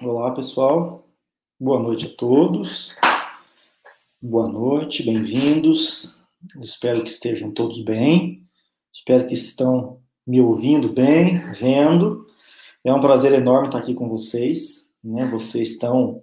Olá, 0.00 0.30
pessoal. 0.30 1.08
Boa 1.58 1.80
noite 1.80 2.06
a 2.06 2.16
todos. 2.16 2.94
Boa 4.22 4.48
noite, 4.48 5.02
bem-vindos. 5.02 6.16
Espero 6.62 7.02
que 7.02 7.10
estejam 7.10 7.50
todos 7.50 7.82
bem. 7.82 8.46
Espero 8.92 9.26
que 9.26 9.34
estão 9.34 10.00
me 10.24 10.40
ouvindo 10.40 10.92
bem, 10.92 11.40
vendo. 11.54 12.24
É 12.84 12.94
um 12.94 13.00
prazer 13.00 13.32
enorme 13.32 13.66
estar 13.66 13.78
aqui 13.80 13.92
com 13.92 14.08
vocês. 14.08 14.88
Né? 15.02 15.26
Vocês 15.26 15.70
estão 15.70 16.22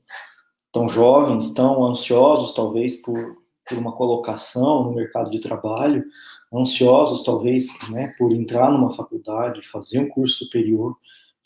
tão 0.71 0.87
jovens, 0.87 1.53
tão 1.53 1.83
ansiosos, 1.83 2.53
talvez, 2.53 2.95
por, 3.01 3.39
por 3.67 3.77
uma 3.77 3.91
colocação 3.91 4.85
no 4.85 4.95
mercado 4.95 5.29
de 5.29 5.41
trabalho, 5.41 6.05
ansiosos, 6.53 7.23
talvez, 7.23 7.77
né, 7.89 8.13
por 8.17 8.31
entrar 8.31 8.71
numa 8.71 8.93
faculdade, 8.93 9.67
fazer 9.67 9.99
um 9.99 10.07
curso 10.07 10.45
superior. 10.45 10.95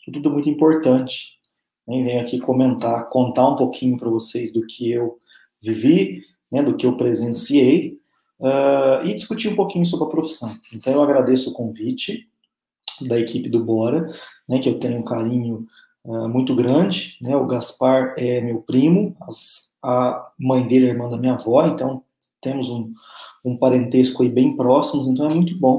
Tudo 0.04 0.28
é 0.28 0.32
muito 0.32 0.48
importante 0.48 1.39
nem 1.86 2.04
venho 2.04 2.20
aqui 2.20 2.38
comentar, 2.38 3.08
contar 3.08 3.48
um 3.48 3.56
pouquinho 3.56 3.98
para 3.98 4.08
vocês 4.08 4.52
do 4.52 4.66
que 4.66 4.90
eu 4.90 5.18
vivi, 5.62 6.22
né, 6.50 6.62
do 6.62 6.76
que 6.76 6.86
eu 6.86 6.96
presenciei, 6.96 7.98
uh, 8.40 9.04
e 9.04 9.14
discutir 9.14 9.48
um 9.48 9.56
pouquinho 9.56 9.86
sobre 9.86 10.06
a 10.06 10.10
profissão. 10.10 10.56
Então, 10.72 10.92
eu 10.92 11.02
agradeço 11.02 11.50
o 11.50 11.52
convite 11.52 12.28
da 13.00 13.18
equipe 13.18 13.48
do 13.48 13.64
Bora, 13.64 14.06
né, 14.48 14.58
que 14.58 14.68
eu 14.68 14.78
tenho 14.78 14.98
um 14.98 15.04
carinho 15.04 15.66
uh, 16.04 16.28
muito 16.28 16.54
grande. 16.54 17.16
Né, 17.20 17.36
o 17.36 17.46
Gaspar 17.46 18.14
é 18.16 18.40
meu 18.40 18.62
primo, 18.62 19.16
as, 19.22 19.70
a 19.82 20.30
mãe 20.38 20.66
dele 20.66 20.86
é 20.86 20.90
irmã 20.90 21.08
da 21.08 21.16
minha 21.16 21.34
avó, 21.34 21.66
então 21.66 22.02
temos 22.40 22.70
um, 22.70 22.92
um 23.44 23.56
parentesco 23.56 24.22
aí 24.22 24.28
bem 24.28 24.56
próximos, 24.56 25.08
então 25.08 25.30
é 25.30 25.34
muito 25.34 25.56
bom. 25.58 25.78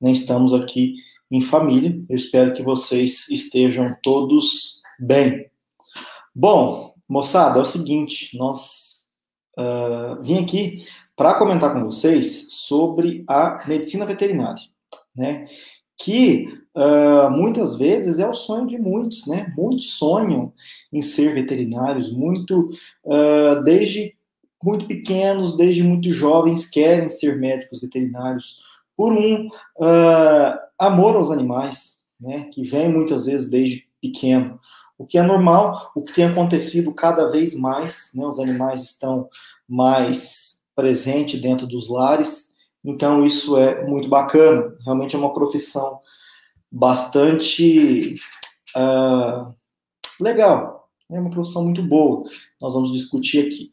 Né, 0.00 0.12
estamos 0.12 0.52
aqui 0.52 0.96
em 1.30 1.40
família. 1.40 1.98
Eu 2.08 2.16
espero 2.16 2.52
que 2.52 2.62
vocês 2.62 3.28
estejam 3.30 3.96
todos 4.02 4.81
bem. 5.02 5.50
Bom, 6.32 6.94
moçada, 7.08 7.58
é 7.58 7.62
o 7.62 7.66
seguinte, 7.66 8.36
nós 8.38 9.08
uh, 9.58 10.22
vim 10.22 10.44
aqui 10.44 10.84
para 11.16 11.34
comentar 11.34 11.72
com 11.72 11.82
vocês 11.82 12.46
sobre 12.50 13.24
a 13.26 13.58
medicina 13.66 14.06
veterinária, 14.06 14.62
né? 15.14 15.48
Que 15.98 16.46
uh, 16.74 17.30
muitas 17.30 17.76
vezes 17.76 18.20
é 18.20 18.28
o 18.28 18.32
sonho 18.32 18.66
de 18.66 18.78
muitos, 18.78 19.26
né? 19.26 19.52
Muitos 19.56 19.94
sonham 19.94 20.52
em 20.92 21.02
ser 21.02 21.34
veterinários, 21.34 22.12
muito 22.12 22.70
uh, 23.04 23.62
desde 23.64 24.14
muito 24.62 24.86
pequenos, 24.86 25.56
desde 25.56 25.82
muito 25.82 26.12
jovens 26.12 26.70
querem 26.70 27.08
ser 27.08 27.36
médicos 27.36 27.80
veterinários 27.80 28.56
por 28.96 29.12
um 29.12 29.48
amor 30.78 31.16
aos 31.16 31.30
animais, 31.32 32.04
né? 32.20 32.48
Que 32.52 32.62
vem 32.62 32.88
muitas 32.88 33.26
vezes 33.26 33.50
desde 33.50 33.88
pequeno 34.00 34.60
o 35.02 35.06
que 35.06 35.18
é 35.18 35.22
normal, 35.22 35.90
o 35.96 36.02
que 36.02 36.12
tem 36.12 36.24
acontecido 36.24 36.94
cada 36.94 37.28
vez 37.28 37.54
mais, 37.56 38.10
né, 38.14 38.24
os 38.24 38.38
animais 38.38 38.84
estão 38.84 39.28
mais 39.68 40.62
presentes 40.76 41.40
dentro 41.40 41.66
dos 41.66 41.88
lares, 41.88 42.52
então 42.84 43.26
isso 43.26 43.56
é 43.56 43.84
muito 43.84 44.08
bacana, 44.08 44.76
realmente 44.84 45.16
é 45.16 45.18
uma 45.18 45.34
profissão 45.34 45.98
bastante 46.70 48.14
uh, 48.76 49.52
legal, 50.20 50.88
é 51.10 51.18
uma 51.18 51.30
profissão 51.30 51.64
muito 51.64 51.82
boa, 51.82 52.22
nós 52.60 52.72
vamos 52.72 52.92
discutir 52.92 53.44
aqui. 53.44 53.72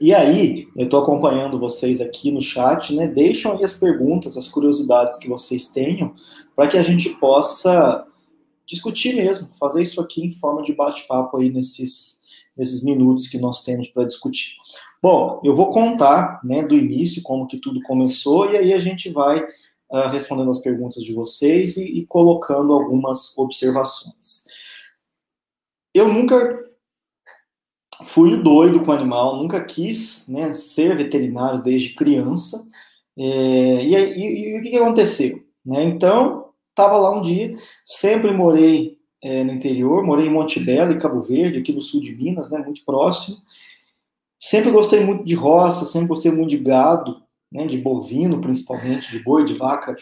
E 0.00 0.14
aí, 0.14 0.66
eu 0.74 0.84
estou 0.84 1.02
acompanhando 1.02 1.58
vocês 1.58 2.00
aqui 2.00 2.32
no 2.32 2.40
chat, 2.40 2.94
né? 2.94 3.06
Deixam 3.06 3.52
aí 3.52 3.62
as 3.62 3.78
perguntas, 3.78 4.34
as 4.34 4.48
curiosidades 4.48 5.18
que 5.18 5.28
vocês 5.28 5.68
tenham, 5.68 6.14
para 6.56 6.68
que 6.68 6.78
a 6.78 6.82
gente 6.82 7.10
possa 7.18 8.06
discutir 8.70 9.16
mesmo, 9.16 9.48
fazer 9.58 9.82
isso 9.82 10.00
aqui 10.00 10.24
em 10.24 10.32
forma 10.32 10.62
de 10.62 10.72
bate-papo 10.72 11.36
aí 11.36 11.50
nesses, 11.50 12.20
nesses 12.56 12.84
minutos 12.84 13.26
que 13.26 13.36
nós 13.36 13.64
temos 13.64 13.88
para 13.88 14.04
discutir. 14.04 14.56
Bom, 15.02 15.40
eu 15.42 15.56
vou 15.56 15.70
contar 15.70 16.40
né, 16.44 16.62
do 16.62 16.76
início 16.76 17.20
como 17.22 17.48
que 17.48 17.58
tudo 17.58 17.82
começou 17.82 18.52
e 18.52 18.56
aí 18.56 18.72
a 18.72 18.78
gente 18.78 19.10
vai 19.10 19.42
uh, 19.42 20.08
respondendo 20.12 20.50
as 20.50 20.60
perguntas 20.60 21.02
de 21.02 21.12
vocês 21.12 21.76
e, 21.76 21.84
e 21.84 22.06
colocando 22.06 22.72
algumas 22.72 23.36
observações. 23.36 24.44
Eu 25.92 26.06
nunca 26.06 26.64
fui 28.04 28.36
doido 28.36 28.84
com 28.84 28.92
animal, 28.92 29.36
nunca 29.36 29.62
quis 29.64 30.28
né, 30.28 30.52
ser 30.52 30.96
veterinário 30.96 31.60
desde 31.60 31.94
criança. 31.94 32.64
É, 33.18 33.24
e, 33.84 33.94
e, 33.94 34.54
e, 34.54 34.58
o 34.58 34.62
que, 34.62 34.76
aconteceu? 34.76 35.42
Né? 35.64 35.84
Então, 35.84 36.39
estava 36.80 36.98
lá 36.98 37.10
um 37.16 37.20
dia, 37.20 37.54
sempre 37.84 38.32
morei 38.32 38.98
é, 39.22 39.44
no 39.44 39.52
interior, 39.52 40.02
morei 40.02 40.26
em 40.26 40.32
Monte 40.32 40.58
Belo 40.58 40.92
e 40.92 40.98
Cabo 40.98 41.20
Verde, 41.20 41.58
aqui 41.58 41.72
no 41.72 41.82
sul 41.82 42.00
de 42.00 42.14
Minas, 42.14 42.50
né, 42.50 42.58
muito 42.58 42.84
próximo. 42.84 43.36
Sempre 44.38 44.70
gostei 44.70 45.04
muito 45.04 45.24
de 45.24 45.34
roça, 45.34 45.84
sempre 45.84 46.08
gostei 46.08 46.32
muito 46.32 46.50
de 46.50 46.58
gado, 46.58 47.22
né, 47.52 47.66
de 47.66 47.76
bovino 47.76 48.40
principalmente, 48.40 49.10
de 49.10 49.22
boi, 49.22 49.44
de 49.44 49.54
vaca 49.54 49.94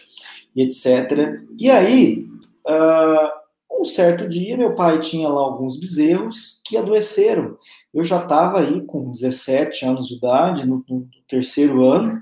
e 0.55 0.61
etc. 0.61 1.41
E 1.57 1.69
aí, 1.69 2.25
uh, 2.65 3.81
um 3.81 3.83
certo 3.83 4.27
dia, 4.27 4.57
meu 4.57 4.73
pai 4.75 4.99
tinha 4.99 5.27
lá 5.27 5.41
alguns 5.41 5.77
bezerros 5.77 6.61
que 6.65 6.77
adoeceram. 6.77 7.57
Eu 7.93 8.03
já 8.03 8.21
estava 8.21 8.59
aí 8.59 8.81
com 8.85 9.11
17 9.11 9.85
anos 9.85 10.07
de 10.07 10.15
idade, 10.15 10.67
no, 10.67 10.83
no 10.87 11.07
terceiro 11.27 11.85
ano. 11.85 12.21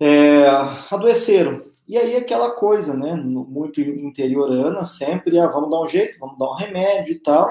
É, 0.00 0.46
adoeceram. 0.90 1.69
E 1.90 1.98
aí 1.98 2.14
aquela 2.14 2.52
coisa, 2.52 2.94
né, 2.94 3.16
muito 3.16 3.80
interiorana, 3.80 4.84
sempre, 4.84 5.36
ah, 5.40 5.48
vamos 5.48 5.70
dar 5.70 5.82
um 5.82 5.88
jeito, 5.88 6.20
vamos 6.20 6.38
dar 6.38 6.48
um 6.48 6.54
remédio 6.54 7.14
e 7.14 7.18
tal. 7.18 7.48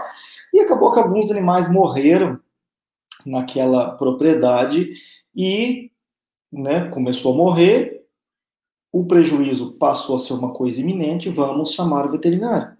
E 0.54 0.62
acabou 0.62 0.94
que 0.94 1.00
alguns 1.00 1.30
animais 1.30 1.70
morreram 1.70 2.40
naquela 3.26 3.98
propriedade 3.98 4.94
e, 5.36 5.92
né, 6.50 6.88
começou 6.88 7.34
a 7.34 7.36
morrer, 7.36 8.06
o 8.94 9.06
prejuízo 9.06 9.74
passou 9.74 10.16
a 10.16 10.20
ser 10.20 10.32
uma 10.32 10.54
coisa 10.54 10.80
iminente, 10.80 11.28
vamos 11.30 11.74
chamar 11.74 12.06
o 12.06 12.12
veterinário. 12.12 12.78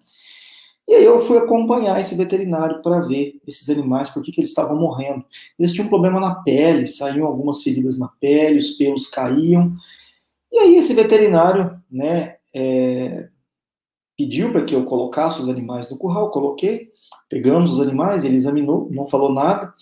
E 0.88 0.94
aí 0.96 1.04
eu 1.04 1.20
fui 1.20 1.38
acompanhar 1.38 2.00
esse 2.00 2.16
veterinário 2.16 2.82
para 2.82 3.02
ver 3.02 3.38
esses 3.46 3.70
animais, 3.70 4.10
por 4.10 4.24
que, 4.24 4.32
eles 4.40 4.50
estavam 4.50 4.78
morrendo. 4.78 5.26
Eles 5.60 5.74
tinham 5.74 5.88
um 5.88 5.90
problema 5.90 6.22
na 6.22 6.36
pele, 6.36 6.88
saíam 6.88 7.28
algumas 7.28 7.62
feridas 7.62 8.00
na 8.00 8.08
pele, 8.08 8.60
os 8.60 8.70
pelos 8.70 9.08
caíam, 9.08 9.76
e 10.52 10.60
aí 10.60 10.76
esse 10.76 10.94
veterinário, 10.94 11.80
né, 11.92 12.38
é, 12.54 13.30
pediu 14.18 14.52
para 14.52 14.66
que 14.66 14.76
eu 14.76 14.86
colocasse 14.86 15.42
os 15.42 15.48
animais 15.48 15.90
no 15.90 15.98
curral, 15.98 16.32
coloquei, 16.32 16.90
pegamos 17.30 17.72
os 17.72 17.80
animais, 17.80 18.26
ele 18.26 18.36
examinou, 18.36 18.90
não 18.92 19.08
falou 19.08 19.34
nada 19.34 19.74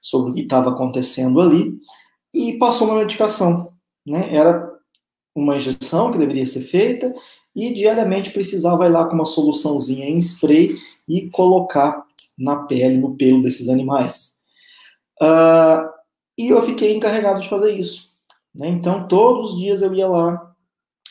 sobre 0.00 0.30
o 0.30 0.34
que 0.34 0.42
estava 0.42 0.70
acontecendo 0.70 1.40
ali 1.40 1.78
e 2.34 2.58
passou 2.58 2.88
uma 2.88 2.98
medicação, 2.98 3.72
né? 4.06 4.34
Era 4.34 4.70
uma 5.34 5.56
injeção 5.56 6.10
que 6.10 6.18
deveria 6.18 6.44
ser 6.44 6.60
feita 6.60 7.14
e 7.54 7.72
diariamente 7.72 8.30
precisava 8.30 8.86
ir 8.86 8.90
lá 8.90 9.06
com 9.06 9.14
uma 9.14 9.26
soluçãozinha 9.26 10.06
em 10.06 10.18
spray 10.18 10.76
e 11.08 11.30
colocar 11.30 12.04
na 12.36 12.64
pele, 12.64 12.98
no 12.98 13.16
pelo 13.16 13.42
desses 13.42 13.68
animais. 13.68 14.34
Uh, 15.20 15.88
e 16.36 16.48
eu 16.50 16.62
fiquei 16.62 16.94
encarregado 16.94 17.40
de 17.40 17.48
fazer 17.48 17.72
isso. 17.72 18.07
Né? 18.58 18.68
Então, 18.68 19.06
todos 19.06 19.52
os 19.52 19.58
dias 19.58 19.82
eu 19.82 19.94
ia 19.94 20.08
lá 20.08 20.54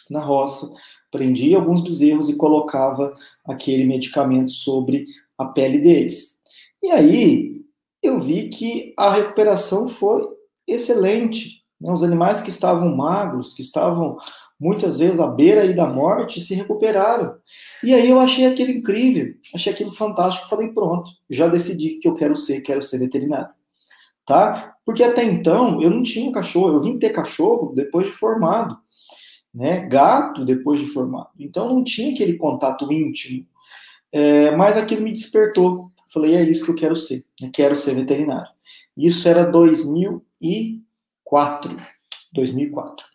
na 0.09 0.21
roça, 0.21 0.69
prendia 1.11 1.57
alguns 1.57 1.81
bezerros 1.81 2.29
e 2.29 2.35
colocava 2.35 3.13
aquele 3.45 3.85
medicamento 3.85 4.51
sobre 4.51 5.05
a 5.37 5.45
pele 5.45 5.79
deles. 5.79 6.37
E 6.81 6.89
aí 6.89 7.61
eu 8.01 8.19
vi 8.19 8.49
que 8.49 8.93
a 8.97 9.13
recuperação 9.13 9.87
foi 9.87 10.27
excelente. 10.65 11.63
Né? 11.79 11.91
Os 11.91 12.03
animais 12.03 12.41
que 12.41 12.49
estavam 12.49 12.95
magros, 12.95 13.53
que 13.53 13.61
estavam 13.61 14.17
muitas 14.59 14.99
vezes 14.99 15.19
à 15.19 15.27
beira 15.27 15.71
da 15.73 15.85
morte, 15.85 16.41
se 16.41 16.55
recuperaram. 16.55 17.37
E 17.83 17.93
aí 17.93 18.09
eu 18.09 18.19
achei 18.19 18.45
aquilo 18.45 18.71
incrível, 18.71 19.35
achei 19.53 19.71
aquilo 19.71 19.93
fantástico, 19.93 20.49
falei, 20.49 20.69
pronto, 20.69 21.11
já 21.29 21.47
decidi 21.47 21.99
que 21.99 22.07
eu 22.07 22.13
quero 22.13 22.35
ser, 22.35 22.61
quero 22.61 22.81
ser 22.81 22.97
veterinário 22.97 23.57
tá? 24.27 24.75
Porque 24.87 25.03
até 25.03 25.21
então 25.21 25.83
eu 25.83 25.89
não 25.89 26.01
tinha 26.01 26.31
cachorro, 26.31 26.69
eu 26.69 26.81
vim 26.81 26.97
ter 26.97 27.09
cachorro 27.09 27.73
depois 27.75 28.07
de 28.07 28.13
formado, 28.13 28.79
né? 29.53 29.81
Gato 29.81 30.45
depois 30.45 30.79
de 30.79 30.85
formado. 30.85 31.27
Então 31.37 31.67
não 31.67 31.83
tinha 31.83 32.13
aquele 32.13 32.37
contato 32.37 32.89
íntimo. 32.89 33.45
É, 34.13 34.55
mas 34.55 34.77
aquilo 34.77 35.01
me 35.01 35.11
despertou. 35.11 35.91
Falei, 36.13 36.35
é 36.35 36.49
isso 36.49 36.63
que 36.63 36.71
eu 36.71 36.75
quero 36.75 36.95
ser. 36.95 37.25
Eu 37.41 37.51
quero 37.51 37.75
ser 37.75 37.95
veterinário. 37.95 38.49
Isso 38.95 39.27
era 39.27 39.43
2004. 39.43 41.75
2004. 42.33 43.05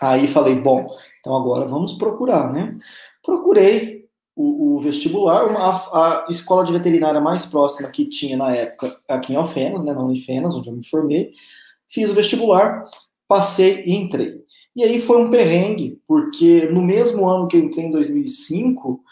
Aí 0.00 0.26
falei, 0.26 0.56
bom, 0.56 0.90
então 1.20 1.36
agora 1.36 1.68
vamos 1.68 1.92
procurar, 1.92 2.52
né? 2.52 2.76
Procurei, 3.22 3.99
o, 4.34 4.76
o 4.76 4.80
vestibular, 4.80 5.44
a, 5.56 5.70
a, 5.70 6.26
escola 6.28 6.64
de 6.64 6.72
veterinária 6.72 7.20
mais 7.20 7.44
próxima 7.44 7.90
que 7.90 8.06
tinha 8.06 8.36
na 8.36 8.54
época, 8.54 8.96
aqui 9.08 9.32
em 9.32 9.36
Alfenas, 9.36 9.82
né, 9.84 9.92
na 9.92 10.02
Unifenas, 10.02 10.54
onde 10.54 10.68
eu 10.68 10.76
me 10.76 10.86
formei, 10.86 11.32
fiz 11.88 12.10
o 12.10 12.14
vestibular, 12.14 12.84
passei 13.28 13.84
e 13.84 13.94
entrei. 13.94 14.40
E 14.74 14.84
aí 14.84 15.00
foi 15.00 15.22
um 15.22 15.30
perrengue, 15.30 16.00
porque 16.06 16.68
no 16.70 16.80
mesmo 16.80 17.26
ano 17.28 17.48
que 17.48 17.56
eu 17.56 17.60
entrei, 17.60 17.86
em 17.86 17.90
2005, 17.90 19.02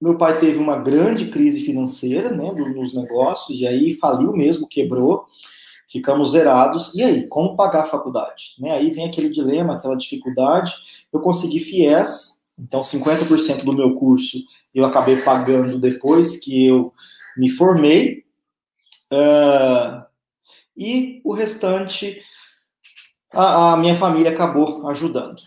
meu 0.00 0.16
pai 0.16 0.38
teve 0.38 0.58
uma 0.58 0.76
grande 0.76 1.28
crise 1.28 1.60
financeira, 1.60 2.30
né, 2.30 2.52
nos 2.52 2.94
negócios, 2.94 3.60
e 3.60 3.66
aí 3.66 3.92
faliu 3.94 4.32
mesmo, 4.32 4.66
quebrou, 4.68 5.26
ficamos 5.88 6.32
zerados. 6.32 6.94
E 6.94 7.02
aí, 7.02 7.26
como 7.28 7.56
pagar 7.56 7.82
a 7.82 7.86
faculdade? 7.86 8.54
Né, 8.58 8.70
aí 8.70 8.90
vem 8.90 9.06
aquele 9.06 9.28
dilema, 9.28 9.74
aquela 9.74 9.96
dificuldade. 9.96 10.72
Eu 11.12 11.20
consegui 11.20 11.60
FIES, 11.60 12.41
então 12.62 12.80
50% 12.80 13.64
do 13.64 13.72
meu 13.72 13.94
curso 13.94 14.38
eu 14.74 14.84
acabei 14.84 15.16
pagando 15.16 15.78
depois 15.78 16.38
que 16.38 16.66
eu 16.66 16.92
me 17.36 17.48
formei. 17.48 18.24
Uh, 19.12 20.02
e 20.76 21.20
o 21.24 21.32
restante 21.32 22.22
a, 23.32 23.72
a 23.72 23.76
minha 23.76 23.94
família 23.94 24.30
acabou 24.30 24.88
ajudando. 24.88 25.42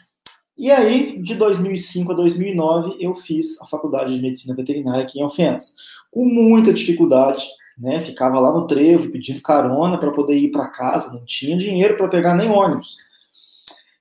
E 0.57 0.71
aí, 0.71 1.21
de 1.21 1.35
2005 1.35 2.12
a 2.12 2.15
2009, 2.15 2.97
eu 3.00 3.13
fiz 3.13 3.62
a 3.62 3.67
faculdade 3.67 4.15
de 4.15 4.21
medicina 4.21 4.56
veterinária 4.56 5.03
aqui 5.03 5.19
em 5.19 5.23
Alfenas, 5.23 5.75
com 6.09 6.23
muita 6.25 6.73
dificuldade, 6.73 7.45
né? 7.77 8.00
Ficava 8.00 8.39
lá 8.39 8.51
no 8.53 8.65
trevo 8.65 9.12
pedindo 9.12 9.41
carona 9.41 9.97
para 9.97 10.13
poder 10.13 10.38
ir 10.38 10.51
para 10.51 10.69
casa, 10.69 11.12
não 11.12 11.25
tinha 11.25 11.57
dinheiro 11.57 11.97
para 11.97 12.07
pegar 12.07 12.35
nem 12.35 12.50
ônibus. 12.50 12.95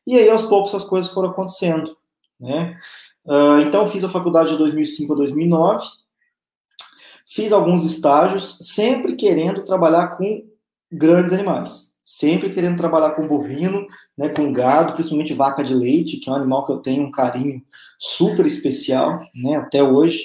E 0.07 0.17
aí, 0.17 0.29
aos 0.29 0.45
poucos, 0.45 0.75
as 0.75 0.85
coisas 0.85 1.11
foram 1.11 1.31
acontecendo, 1.31 1.97
né? 2.45 2.77
Uh, 3.25 3.61
então, 3.67 3.87
fiz 3.87 4.05
a 4.05 4.09
faculdade 4.09 4.51
de 4.51 4.59
2005 4.59 5.13
a 5.13 5.17
2009, 5.17 5.85
fiz 7.27 7.53
alguns 7.53 7.85
estágios, 7.85 8.59
sempre 8.61 9.17
querendo 9.17 9.65
trabalhar 9.65 10.09
com 10.17 10.47
grandes 10.93 11.33
animais 11.33 11.95
sempre 12.05 12.51
querendo 12.51 12.77
trabalhar 12.77 13.13
com 13.13 13.27
bovino, 13.27 13.87
né, 14.17 14.29
com 14.29 14.53
gado, 14.53 14.93
principalmente 14.93 15.33
vaca 15.33 15.65
de 15.65 15.75
leite, 15.75 16.19
que 16.19 16.29
é 16.29 16.33
um 16.33 16.37
animal 16.37 16.67
que 16.67 16.73
eu 16.73 16.79
tenho 16.79 17.03
um 17.03 17.11
carinho 17.11 17.63
super 17.99 18.45
especial, 18.45 19.21
né, 19.35 19.57
até 19.57 19.83
hoje. 19.83 20.23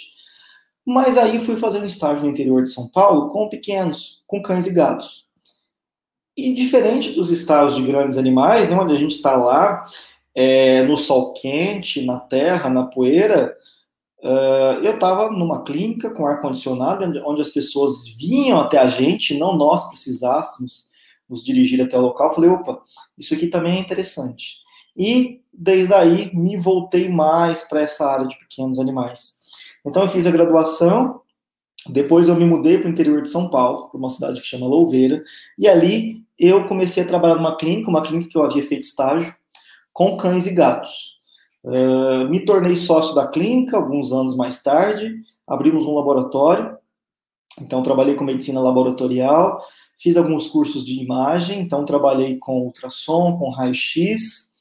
Mas 0.86 1.18
aí 1.18 1.40
fui 1.40 1.56
fazer 1.56 1.80
um 1.80 1.86
estágio 1.86 2.24
no 2.24 2.30
interior 2.30 2.62
de 2.62 2.70
São 2.70 2.90
Paulo 2.90 3.30
com 3.30 3.48
pequenos, 3.48 4.22
com 4.28 4.42
cães 4.42 4.68
e 4.68 4.74
gatos. 4.74 5.26
E 6.36 6.54
diferente 6.54 7.12
dos 7.12 7.32
estágios 7.32 7.76
de 7.76 7.88
grandes 7.88 8.18
animais, 8.18 8.70
né, 8.70 8.76
onde 8.76 8.94
a 8.94 8.98
gente 8.98 9.16
está 9.16 9.38
lá 9.38 9.86
é, 10.42 10.84
no 10.84 10.96
sol 10.96 11.34
quente, 11.34 12.06
na 12.06 12.18
terra, 12.18 12.70
na 12.70 12.86
poeira, 12.86 13.54
uh, 14.24 14.82
eu 14.82 14.94
estava 14.94 15.30
numa 15.30 15.66
clínica 15.66 16.10
com 16.12 16.26
ar 16.26 16.40
condicionado, 16.40 17.04
onde 17.26 17.42
as 17.42 17.50
pessoas 17.50 18.08
vinham 18.18 18.58
até 18.58 18.78
a 18.78 18.88
gente, 18.88 19.38
não 19.38 19.58
nós 19.58 19.90
precisássemos 19.90 20.86
nos 21.30 21.44
dirigir 21.44 21.82
até 21.82 21.98
o 21.98 22.02
local, 22.02 22.34
falei, 22.34 22.50
opa, 22.50 22.82
isso 23.18 23.34
aqui 23.34 23.48
também 23.48 23.76
é 23.76 23.80
interessante. 23.82 24.60
E 24.96 25.42
desde 25.52 25.94
aí 25.94 26.34
me 26.34 26.56
voltei 26.56 27.10
mais 27.10 27.64
para 27.64 27.82
essa 27.82 28.10
área 28.10 28.26
de 28.26 28.40
pequenos 28.40 28.80
animais. 28.80 29.36
Então 29.86 30.04
eu 30.04 30.08
fiz 30.08 30.26
a 30.26 30.32
graduação, 30.32 31.20
depois 31.90 32.30
eu 32.30 32.36
me 32.36 32.46
mudei 32.46 32.78
para 32.78 32.88
o 32.88 32.92
interior 32.92 33.22
de 33.22 33.28
São 33.28 33.50
Paulo, 33.50 33.90
para 33.90 33.98
uma 33.98 34.10
cidade 34.10 34.40
que 34.40 34.48
chama 34.48 34.68
Louveira, 34.68 35.22
e 35.58 35.68
ali 35.68 36.24
eu 36.40 36.66
comecei 36.66 37.04
a 37.04 37.06
trabalhar 37.06 37.36
numa 37.36 37.58
clínica, 37.58 37.90
uma 37.90 38.02
clínica 38.02 38.30
que 38.30 38.38
eu 38.38 38.44
havia 38.46 38.64
feito 38.64 38.84
estágio, 38.84 39.38
com 40.00 40.16
cães 40.16 40.48
e 40.48 40.54
gatos. 40.54 41.20
Uh, 41.62 42.30
me 42.30 42.46
tornei 42.46 42.78
sócio 42.78 43.14
da 43.14 43.28
clínica 43.28 43.76
alguns 43.76 44.14
anos 44.14 44.34
mais 44.34 44.64
tarde, 44.64 45.14
abrimos 45.46 45.86
um 45.86 45.94
laboratório, 45.94 46.78
então 47.60 47.84
trabalhei 47.84 48.16
com 48.16 48.24
medicina 48.24 48.62
laboratorial, 48.62 49.62
Fiz 50.02 50.16
alguns 50.16 50.48
cursos 50.48 50.86
de 50.86 51.02
imagem, 51.02 51.60
então 51.60 51.84
trabalhei 51.84 52.38
com 52.38 52.62
ultrassom, 52.62 53.38
com 53.38 53.50
raio-x. 53.50 54.54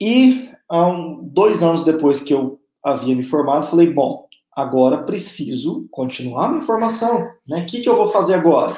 E 0.00 0.50
um, 0.70 1.18
dois 1.24 1.64
anos 1.64 1.82
depois 1.82 2.20
que 2.20 2.32
eu 2.32 2.60
havia 2.80 3.16
me 3.16 3.24
formado, 3.24 3.66
falei, 3.66 3.92
bom, 3.92 4.28
agora 4.54 5.02
preciso 5.02 5.88
continuar 5.90 6.50
minha 6.50 6.62
formação. 6.62 7.28
Né? 7.44 7.62
O 7.62 7.66
que, 7.66 7.80
que 7.80 7.88
eu 7.88 7.96
vou 7.96 8.06
fazer 8.06 8.34
agora? 8.34 8.76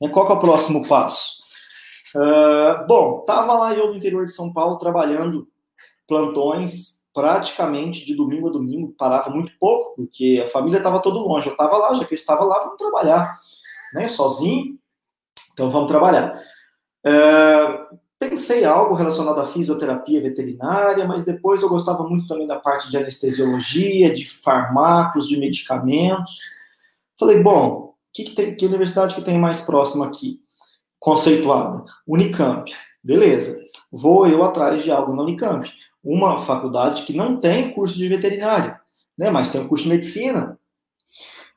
Né? 0.00 0.08
Qual 0.08 0.28
é 0.28 0.32
o 0.32 0.40
próximo 0.40 0.84
passo? 0.88 1.41
Uh, 2.14 2.86
bom, 2.86 3.20
estava 3.20 3.54
lá 3.54 3.74
eu 3.74 3.88
no 3.88 3.96
interior 3.96 4.26
de 4.26 4.32
São 4.32 4.52
Paulo 4.52 4.76
trabalhando 4.76 5.48
plantões 6.06 7.02
praticamente 7.14 8.04
de 8.04 8.14
domingo 8.14 8.48
a 8.48 8.52
domingo, 8.52 8.94
parava 8.96 9.30
muito 9.30 9.52
pouco, 9.58 9.96
porque 9.96 10.42
a 10.44 10.48
família 10.48 10.78
estava 10.78 11.00
todo 11.00 11.18
longe. 11.18 11.46
Eu 11.46 11.52
estava 11.52 11.76
lá, 11.76 11.94
já 11.94 12.04
que 12.04 12.14
eu 12.14 12.16
estava 12.16 12.44
lá, 12.44 12.58
vamos 12.60 12.78
trabalhar 12.78 13.38
né, 13.94 14.08
sozinho, 14.08 14.78
então 15.52 15.68
vamos 15.68 15.88
trabalhar. 15.88 16.40
É, 17.04 17.86
pensei 18.18 18.64
algo 18.64 18.94
relacionado 18.94 19.40
à 19.40 19.46
fisioterapia 19.46 20.22
veterinária, 20.22 21.06
mas 21.06 21.24
depois 21.24 21.60
eu 21.60 21.68
gostava 21.68 22.02
muito 22.04 22.26
também 22.26 22.46
da 22.46 22.58
parte 22.58 22.90
de 22.90 22.96
anestesiologia, 22.96 24.12
de 24.12 24.28
farmacos, 24.28 25.28
de 25.28 25.38
medicamentos. 25.38 26.38
Falei, 27.18 27.42
bom, 27.42 27.94
que, 28.12 28.24
que, 28.24 28.34
tem, 28.34 28.56
que 28.56 28.66
universidade 28.66 29.14
que 29.14 29.22
tem 29.22 29.38
mais 29.38 29.60
próxima 29.60 30.06
aqui? 30.06 30.41
Conceituada. 31.02 31.84
Unicamp. 32.06 32.72
Beleza. 33.02 33.60
Vou 33.90 34.24
eu 34.24 34.40
atrás 34.44 34.84
de 34.84 34.90
algo 34.92 35.12
na 35.16 35.24
Unicamp. 35.24 35.68
Uma 36.02 36.38
faculdade 36.38 37.02
que 37.02 37.12
não 37.12 37.40
tem 37.40 37.72
curso 37.72 37.98
de 37.98 38.08
veterinária, 38.08 38.80
né, 39.18 39.28
mas 39.28 39.48
tem 39.48 39.60
um 39.60 39.66
curso 39.66 39.82
de 39.82 39.90
medicina. 39.90 40.56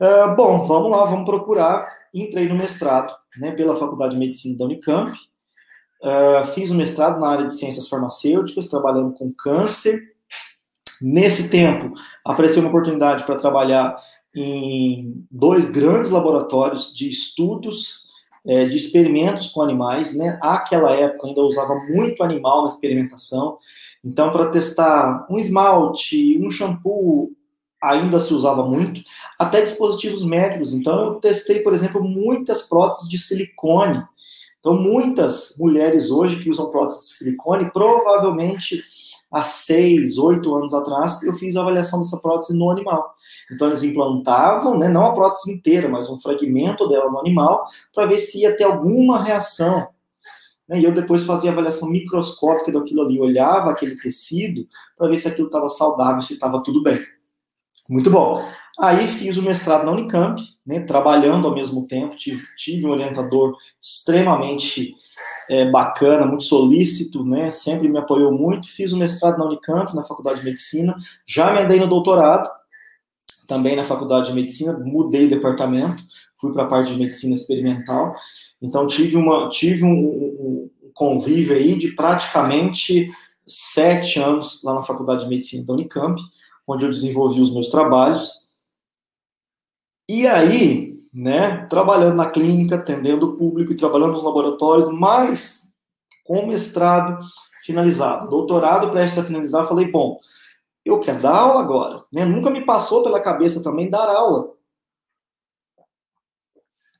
Uh, 0.01 0.35
bom, 0.35 0.65
vamos 0.65 0.89
lá, 0.89 1.05
vamos 1.05 1.29
procurar. 1.29 1.87
Entrei 2.11 2.49
no 2.49 2.57
mestrado 2.57 3.15
né, 3.37 3.51
pela 3.51 3.75
Faculdade 3.75 4.13
de 4.13 4.19
Medicina 4.19 4.57
da 4.57 4.65
Unicamp. 4.65 5.11
Uh, 5.11 6.45
fiz 6.47 6.71
o 6.71 6.73
um 6.73 6.77
mestrado 6.77 7.19
na 7.19 7.27
área 7.27 7.45
de 7.45 7.55
ciências 7.55 7.87
farmacêuticas, 7.87 8.65
trabalhando 8.65 9.13
com 9.13 9.31
câncer. 9.37 10.01
Nesse 10.99 11.49
tempo, 11.49 11.93
apareceu 12.25 12.63
uma 12.63 12.69
oportunidade 12.69 13.23
para 13.23 13.35
trabalhar 13.35 13.95
em 14.35 15.23
dois 15.29 15.65
grandes 15.65 16.09
laboratórios 16.09 16.91
de 16.95 17.07
estudos 17.07 18.04
é, 18.47 18.65
de 18.65 18.75
experimentos 18.77 19.49
com 19.49 19.61
animais, 19.61 20.15
né? 20.15 20.37
Aquela 20.41 20.91
época 20.91 21.27
ainda 21.27 21.41
usava 21.41 21.75
muito 21.89 22.23
animal 22.23 22.63
na 22.63 22.69
experimentação. 22.69 23.57
Então, 24.03 24.31
para 24.31 24.49
testar 24.49 25.25
um 25.29 25.37
esmalte, 25.39 26.39
um 26.39 26.51
shampoo, 26.51 27.31
ainda 27.81 28.19
se 28.19 28.33
usava 28.33 28.65
muito, 28.65 29.01
até 29.37 29.61
dispositivos 29.61 30.23
médicos. 30.23 30.73
Então, 30.73 31.05
eu 31.05 31.15
testei, 31.15 31.59
por 31.59 31.73
exemplo, 31.73 32.03
muitas 32.03 32.61
próteses 32.61 33.09
de 33.09 33.17
silicone. 33.17 34.03
Então, 34.59 34.75
muitas 34.75 35.55
mulheres 35.59 36.09
hoje 36.09 36.41
que 36.41 36.49
usam 36.49 36.69
próteses 36.69 37.09
de 37.09 37.13
silicone, 37.15 37.71
provavelmente 37.71 38.83
há 39.35 39.43
seis, 39.43 40.17
oito 40.17 40.55
anos 40.55 40.73
atrás, 40.73 41.21
eu 41.21 41.33
fiz 41.33 41.57
a 41.57 41.61
avaliação 41.61 41.99
dessa 41.99 42.17
prótese 42.17 42.57
no 42.57 42.71
animal. 42.71 43.13
Então, 43.51 43.67
eles 43.67 43.83
implantavam, 43.83 44.77
né, 44.77 44.87
não 44.87 45.05
a 45.05 45.13
prótese 45.13 45.51
inteira, 45.51 45.89
mas 45.89 46.09
um 46.09 46.17
fragmento 46.17 46.87
dela 46.87 47.11
no 47.11 47.19
animal, 47.19 47.65
para 47.93 48.05
ver 48.05 48.17
se 48.17 48.41
ia 48.41 48.55
ter 48.55 48.63
alguma 48.63 49.21
reação. 49.21 49.89
Né, 50.69 50.79
e 50.79 50.85
eu 50.85 50.93
depois 50.93 51.25
fazia 51.25 51.51
avaliação 51.51 51.89
microscópica 51.89 52.71
daquilo 52.71 53.01
ali, 53.01 53.19
olhava 53.19 53.71
aquele 53.71 53.97
tecido 53.97 54.65
para 54.97 55.09
ver 55.09 55.17
se 55.17 55.27
aquilo 55.27 55.47
estava 55.47 55.67
saudável, 55.67 56.21
se 56.21 56.33
estava 56.33 56.63
tudo 56.63 56.81
bem. 56.81 56.97
Muito 57.89 58.09
bom. 58.09 58.41
Aí 58.79 59.07
fiz 59.07 59.37
o 59.37 59.41
mestrado 59.41 59.85
na 59.85 59.91
Unicamp, 59.91 60.41
né, 60.65 60.81
trabalhando 60.81 61.47
ao 61.47 61.55
mesmo 61.55 61.87
tempo, 61.87 62.15
tive, 62.15 62.43
tive 62.57 62.85
um 62.85 62.91
orientador 62.91 63.55
extremamente 63.81 64.93
é, 65.49 65.71
bacana, 65.71 66.25
muito 66.25 66.43
solícito, 66.43 67.23
né, 67.23 67.49
sempre 67.49 67.87
me 67.87 67.97
apoiou 67.97 68.33
muito. 68.33 68.67
Fiz 68.67 68.91
o 68.91 68.97
mestrado 68.97 69.37
na 69.37 69.45
Unicamp, 69.45 69.95
na 69.95 70.03
Faculdade 70.03 70.39
de 70.39 70.45
Medicina, 70.45 70.95
já 71.25 71.53
me 71.53 71.61
andei 71.61 71.79
no 71.79 71.87
doutorado, 71.87 72.49
também 73.47 73.75
na 73.75 73.85
Faculdade 73.85 74.27
de 74.27 74.33
Medicina, 74.33 74.77
mudei 74.77 75.25
o 75.25 75.29
departamento, 75.29 76.03
fui 76.39 76.51
para 76.51 76.63
a 76.63 76.67
parte 76.67 76.91
de 76.91 76.99
Medicina 76.99 77.33
Experimental. 77.33 78.15
Então 78.61 78.87
tive, 78.87 79.15
uma, 79.15 79.49
tive 79.49 79.85
um, 79.85 79.89
um, 79.89 80.69
um 80.83 80.91
convívio 80.93 81.55
aí 81.55 81.77
de 81.77 81.89
praticamente 81.89 83.09
sete 83.47 84.19
anos 84.19 84.61
lá 84.63 84.73
na 84.73 84.83
Faculdade 84.83 85.23
de 85.23 85.29
Medicina 85.29 85.65
da 85.65 85.73
Unicamp, 85.73 86.19
onde 86.67 86.85
eu 86.85 86.89
desenvolvi 86.89 87.39
os 87.39 87.53
meus 87.53 87.69
trabalhos. 87.69 88.44
E 90.07 90.27
aí, 90.27 90.99
né, 91.13 91.65
trabalhando 91.67 92.15
na 92.15 92.29
clínica, 92.29 92.75
atendendo 92.75 93.31
o 93.31 93.37
público 93.37 93.71
e 93.71 93.77
trabalhando 93.77 94.13
nos 94.13 94.23
laboratórios, 94.23 94.89
mas 94.91 95.73
com 96.23 96.45
mestrado 96.47 97.25
finalizado, 97.63 98.29
doutorado 98.29 98.91
prestes 98.91 99.19
a 99.19 99.23
finalizar, 99.23 99.67
falei, 99.67 99.89
bom, 99.89 100.19
eu 100.83 100.99
quero 100.99 101.21
dar 101.21 101.35
aula 101.35 101.61
agora, 101.61 102.03
né? 102.11 102.23
Nunca 102.25 102.51
me 102.51 102.63
passou 102.63 103.01
pela 103.01 103.19
cabeça 103.19 103.63
também 103.63 103.89
dar 103.89 104.07
aula. 104.07 104.53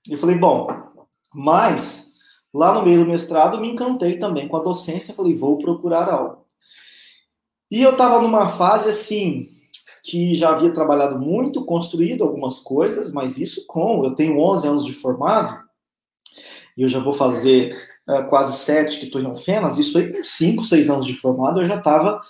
Eu 0.09 0.17
falei, 0.17 0.35
bom, 0.35 0.67
mas 1.33 2.12
lá 2.53 2.74
no 2.74 2.83
meio 2.83 3.03
do 3.03 3.12
mestrado 3.12 3.59
me 3.59 3.69
encantei 3.69 4.17
também 4.17 4.47
com 4.47 4.57
a 4.57 4.63
docência, 4.63 5.13
falei, 5.13 5.35
vou 5.35 5.57
procurar 5.59 6.09
algo. 6.09 6.45
E 7.69 7.81
eu 7.81 7.91
estava 7.91 8.21
numa 8.21 8.50
fase 8.50 8.89
assim, 8.89 9.54
que 10.05 10.35
já 10.35 10.51
havia 10.51 10.71
trabalhado 10.71 11.17
muito, 11.17 11.65
construído 11.65 12.24
algumas 12.24 12.59
coisas, 12.59 13.12
mas 13.12 13.39
isso 13.39 13.65
com. 13.65 14.05
Eu 14.05 14.13
tenho 14.13 14.39
11 14.39 14.67
anos 14.67 14.85
de 14.85 14.93
formado, 14.93 15.65
e 16.77 16.83
eu 16.83 16.88
já 16.88 17.00
vou 17.00 17.12
fazer 17.12 17.75
uh, 18.07 18.29
quase 18.29 18.55
7 18.55 19.00
que 19.00 19.05
estou 19.07 19.19
em 19.19 19.25
Alfenas, 19.25 19.79
isso 19.79 19.97
aí 19.97 20.13
com 20.13 20.24
5, 20.24 20.63
6 20.63 20.89
anos 20.91 21.07
de 21.07 21.15
formado, 21.15 21.59
eu 21.59 21.65
já 21.65 21.77
estava 21.77 22.21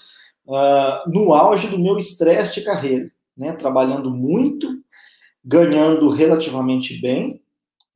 uh, 0.47 1.11
no 1.11 1.33
auge 1.33 1.67
do 1.67 1.77
meu 1.77 1.97
estresse 1.97 2.55
de 2.55 2.61
carreira. 2.61 3.11
né, 3.35 3.51
trabalhando 3.51 4.09
muito, 4.09 4.69
ganhando 5.43 6.09
relativamente 6.09 7.01
bem, 7.01 7.41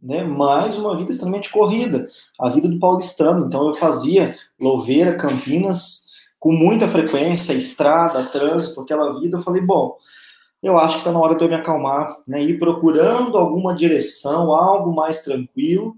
né, 0.01 0.25
mas 0.25 0.77
uma 0.77 0.97
vida 0.97 1.11
extremamente 1.11 1.49
corrida, 1.49 2.05
a 2.37 2.49
vida 2.49 2.67
do 2.67 2.79
paulistano. 2.79 3.45
Então 3.45 3.69
eu 3.69 3.73
fazia 3.73 4.35
Louveira, 4.59 5.15
Campinas, 5.15 6.08
com 6.39 6.53
muita 6.53 6.87
frequência, 6.87 7.53
estrada, 7.53 8.25
trânsito, 8.25 8.81
aquela 8.81 9.19
vida. 9.19 9.37
Eu 9.37 9.41
falei, 9.41 9.61
bom, 9.61 9.97
eu 10.61 10.77
acho 10.77 10.95
que 10.95 10.99
está 10.99 11.11
na 11.11 11.19
hora 11.19 11.35
de 11.35 11.43
eu 11.43 11.49
me 11.49 11.55
acalmar, 11.55 12.17
né, 12.27 12.41
ir 12.41 12.59
procurando 12.59 13.37
alguma 13.37 13.75
direção, 13.75 14.51
algo 14.53 14.93
mais 14.93 15.21
tranquilo, 15.21 15.95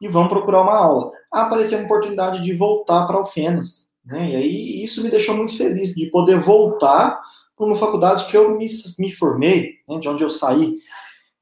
e 0.00 0.08
vamos 0.08 0.28
procurar 0.28 0.62
uma 0.62 0.76
aula. 0.76 1.10
Apareceu 1.30 1.78
a 1.78 1.82
oportunidade 1.82 2.42
de 2.42 2.54
voltar 2.54 3.06
para 3.06 3.16
Alfenas, 3.16 3.90
né, 4.04 4.30
e 4.30 4.36
aí 4.36 4.84
isso 4.84 5.02
me 5.02 5.10
deixou 5.10 5.36
muito 5.36 5.56
feliz 5.56 5.94
de 5.94 6.06
poder 6.06 6.40
voltar 6.40 7.20
para 7.56 7.66
uma 7.66 7.76
faculdade 7.76 8.26
que 8.26 8.36
eu 8.36 8.56
me, 8.56 8.66
me 8.98 9.12
formei, 9.12 9.74
né, 9.88 9.98
de 9.98 10.08
onde 10.08 10.24
eu 10.24 10.30
saí. 10.30 10.78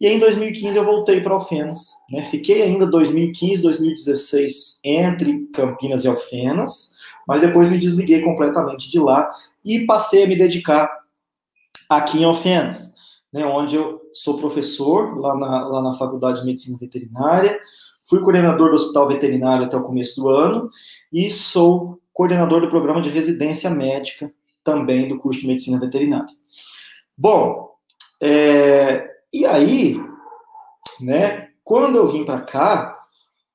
E 0.00 0.07
aí, 0.07 0.14
em 0.14 0.19
2015 0.21 0.78
eu 0.78 0.85
voltei 0.85 1.21
para 1.21 1.35
Alfenas, 1.35 1.88
né? 2.09 2.25
Fiquei 2.25 2.62
ainda 2.62 2.87
2015, 2.87 3.61
2016 3.61 4.78
entre 4.85 5.47
Campinas 5.52 6.05
e 6.05 6.09
Alfenas, 6.09 6.93
mas 7.29 7.43
depois 7.43 7.71
me 7.71 7.79
desliguei 7.79 8.23
completamente 8.23 8.91
de 8.91 8.99
lá 8.99 9.31
e 9.63 9.85
passei 9.85 10.25
a 10.25 10.27
me 10.27 10.35
dedicar 10.35 10.91
aqui 11.87 12.21
em 12.21 12.25
Alfenas, 12.25 12.95
né? 13.31 13.45
Onde 13.45 13.77
eu 13.77 14.01
sou 14.15 14.39
professor 14.39 15.19
lá 15.19 15.37
na, 15.37 15.69
lá 15.69 15.83
na 15.83 15.93
Faculdade 15.93 16.41
de 16.41 16.47
Medicina 16.47 16.79
Veterinária, 16.81 17.61
fui 18.07 18.21
coordenador 18.21 18.71
do 18.71 18.77
Hospital 18.77 19.09
Veterinário 19.09 19.67
até 19.67 19.77
o 19.77 19.85
começo 19.85 20.19
do 20.19 20.31
ano 20.31 20.71
e 21.13 21.31
sou 21.31 22.01
coordenador 22.15 22.63
do 22.63 22.71
programa 22.71 23.03
de 23.03 23.11
residência 23.11 23.69
médica 23.69 24.33
também 24.65 25.07
do 25.07 25.19
curso 25.19 25.41
de 25.41 25.47
Medicina 25.47 25.79
Veterinária. 25.79 26.35
Bom, 27.17 27.75
é, 28.23 29.07
e 29.31 29.45
aí, 29.45 30.01
né, 31.03 31.49
quando 31.63 31.97
eu 31.97 32.09
vim 32.11 32.25
para 32.25 32.41
cá, 32.41 32.99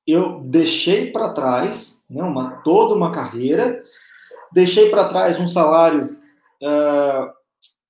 eu 0.06 0.40
deixei 0.44 1.10
para 1.10 1.32
trás 1.32 1.93
né, 2.08 2.22
uma, 2.22 2.56
toda 2.62 2.94
uma 2.94 3.10
carreira, 3.10 3.82
deixei 4.52 4.90
para 4.90 5.08
trás 5.08 5.38
um 5.38 5.48
salário 5.48 6.16
uh, 6.62 7.32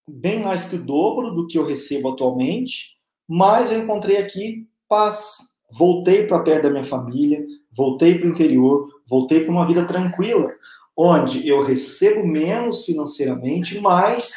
bem 0.08 0.42
mais 0.42 0.64
que 0.64 0.76
o 0.76 0.82
dobro 0.82 1.30
do 1.30 1.46
que 1.46 1.58
eu 1.58 1.64
recebo 1.66 2.10
atualmente, 2.10 2.96
mas 3.28 3.72
eu 3.72 3.80
encontrei 3.80 4.18
aqui 4.18 4.68
paz. 4.88 5.38
Voltei 5.72 6.26
para 6.26 6.40
perto 6.40 6.64
da 6.64 6.70
minha 6.70 6.84
família, 6.84 7.44
voltei 7.76 8.16
para 8.16 8.28
o 8.28 8.30
interior, 8.30 8.88
voltei 9.08 9.40
para 9.40 9.50
uma 9.50 9.66
vida 9.66 9.84
tranquila, 9.84 10.54
onde 10.96 11.48
eu 11.48 11.62
recebo 11.62 12.24
menos 12.24 12.84
financeiramente, 12.84 13.80
mas 13.80 14.34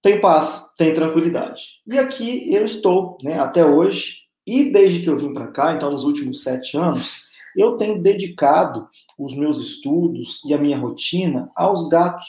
tem 0.00 0.18
paz, 0.18 0.70
tem 0.78 0.94
tranquilidade. 0.94 1.82
E 1.86 1.98
aqui 1.98 2.48
eu 2.50 2.64
estou, 2.64 3.18
né, 3.22 3.38
até 3.38 3.66
hoje, 3.66 4.20
e 4.46 4.70
desde 4.72 5.00
que 5.00 5.10
eu 5.10 5.18
vim 5.18 5.34
para 5.34 5.48
cá, 5.48 5.74
então 5.74 5.90
nos 5.90 6.04
últimos 6.04 6.42
sete 6.42 6.78
anos, 6.78 7.25
eu 7.56 7.76
tenho 7.76 8.02
dedicado 8.02 8.88
os 9.18 9.34
meus 9.34 9.58
estudos 9.60 10.42
e 10.44 10.52
a 10.52 10.58
minha 10.58 10.78
rotina 10.78 11.50
aos 11.56 11.88
gatos, 11.88 12.26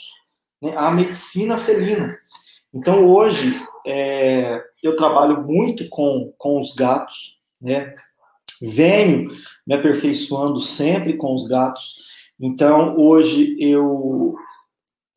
né, 0.62 0.74
à 0.76 0.90
medicina 0.90 1.58
felina. 1.58 2.18
Então 2.74 3.08
hoje 3.08 3.62
é, 3.86 4.64
eu 4.82 4.96
trabalho 4.96 5.44
muito 5.44 5.88
com, 5.90 6.34
com 6.38 6.60
os 6.60 6.74
gatos, 6.74 7.38
né, 7.62 7.94
venho 8.62 9.30
me 9.66 9.76
aperfeiçoando 9.76 10.60
sempre 10.60 11.18
com 11.18 11.34
os 11.36 11.48
gatos. 11.48 11.96
Então 12.40 12.98
hoje 12.98 13.56
eu, 13.60 14.36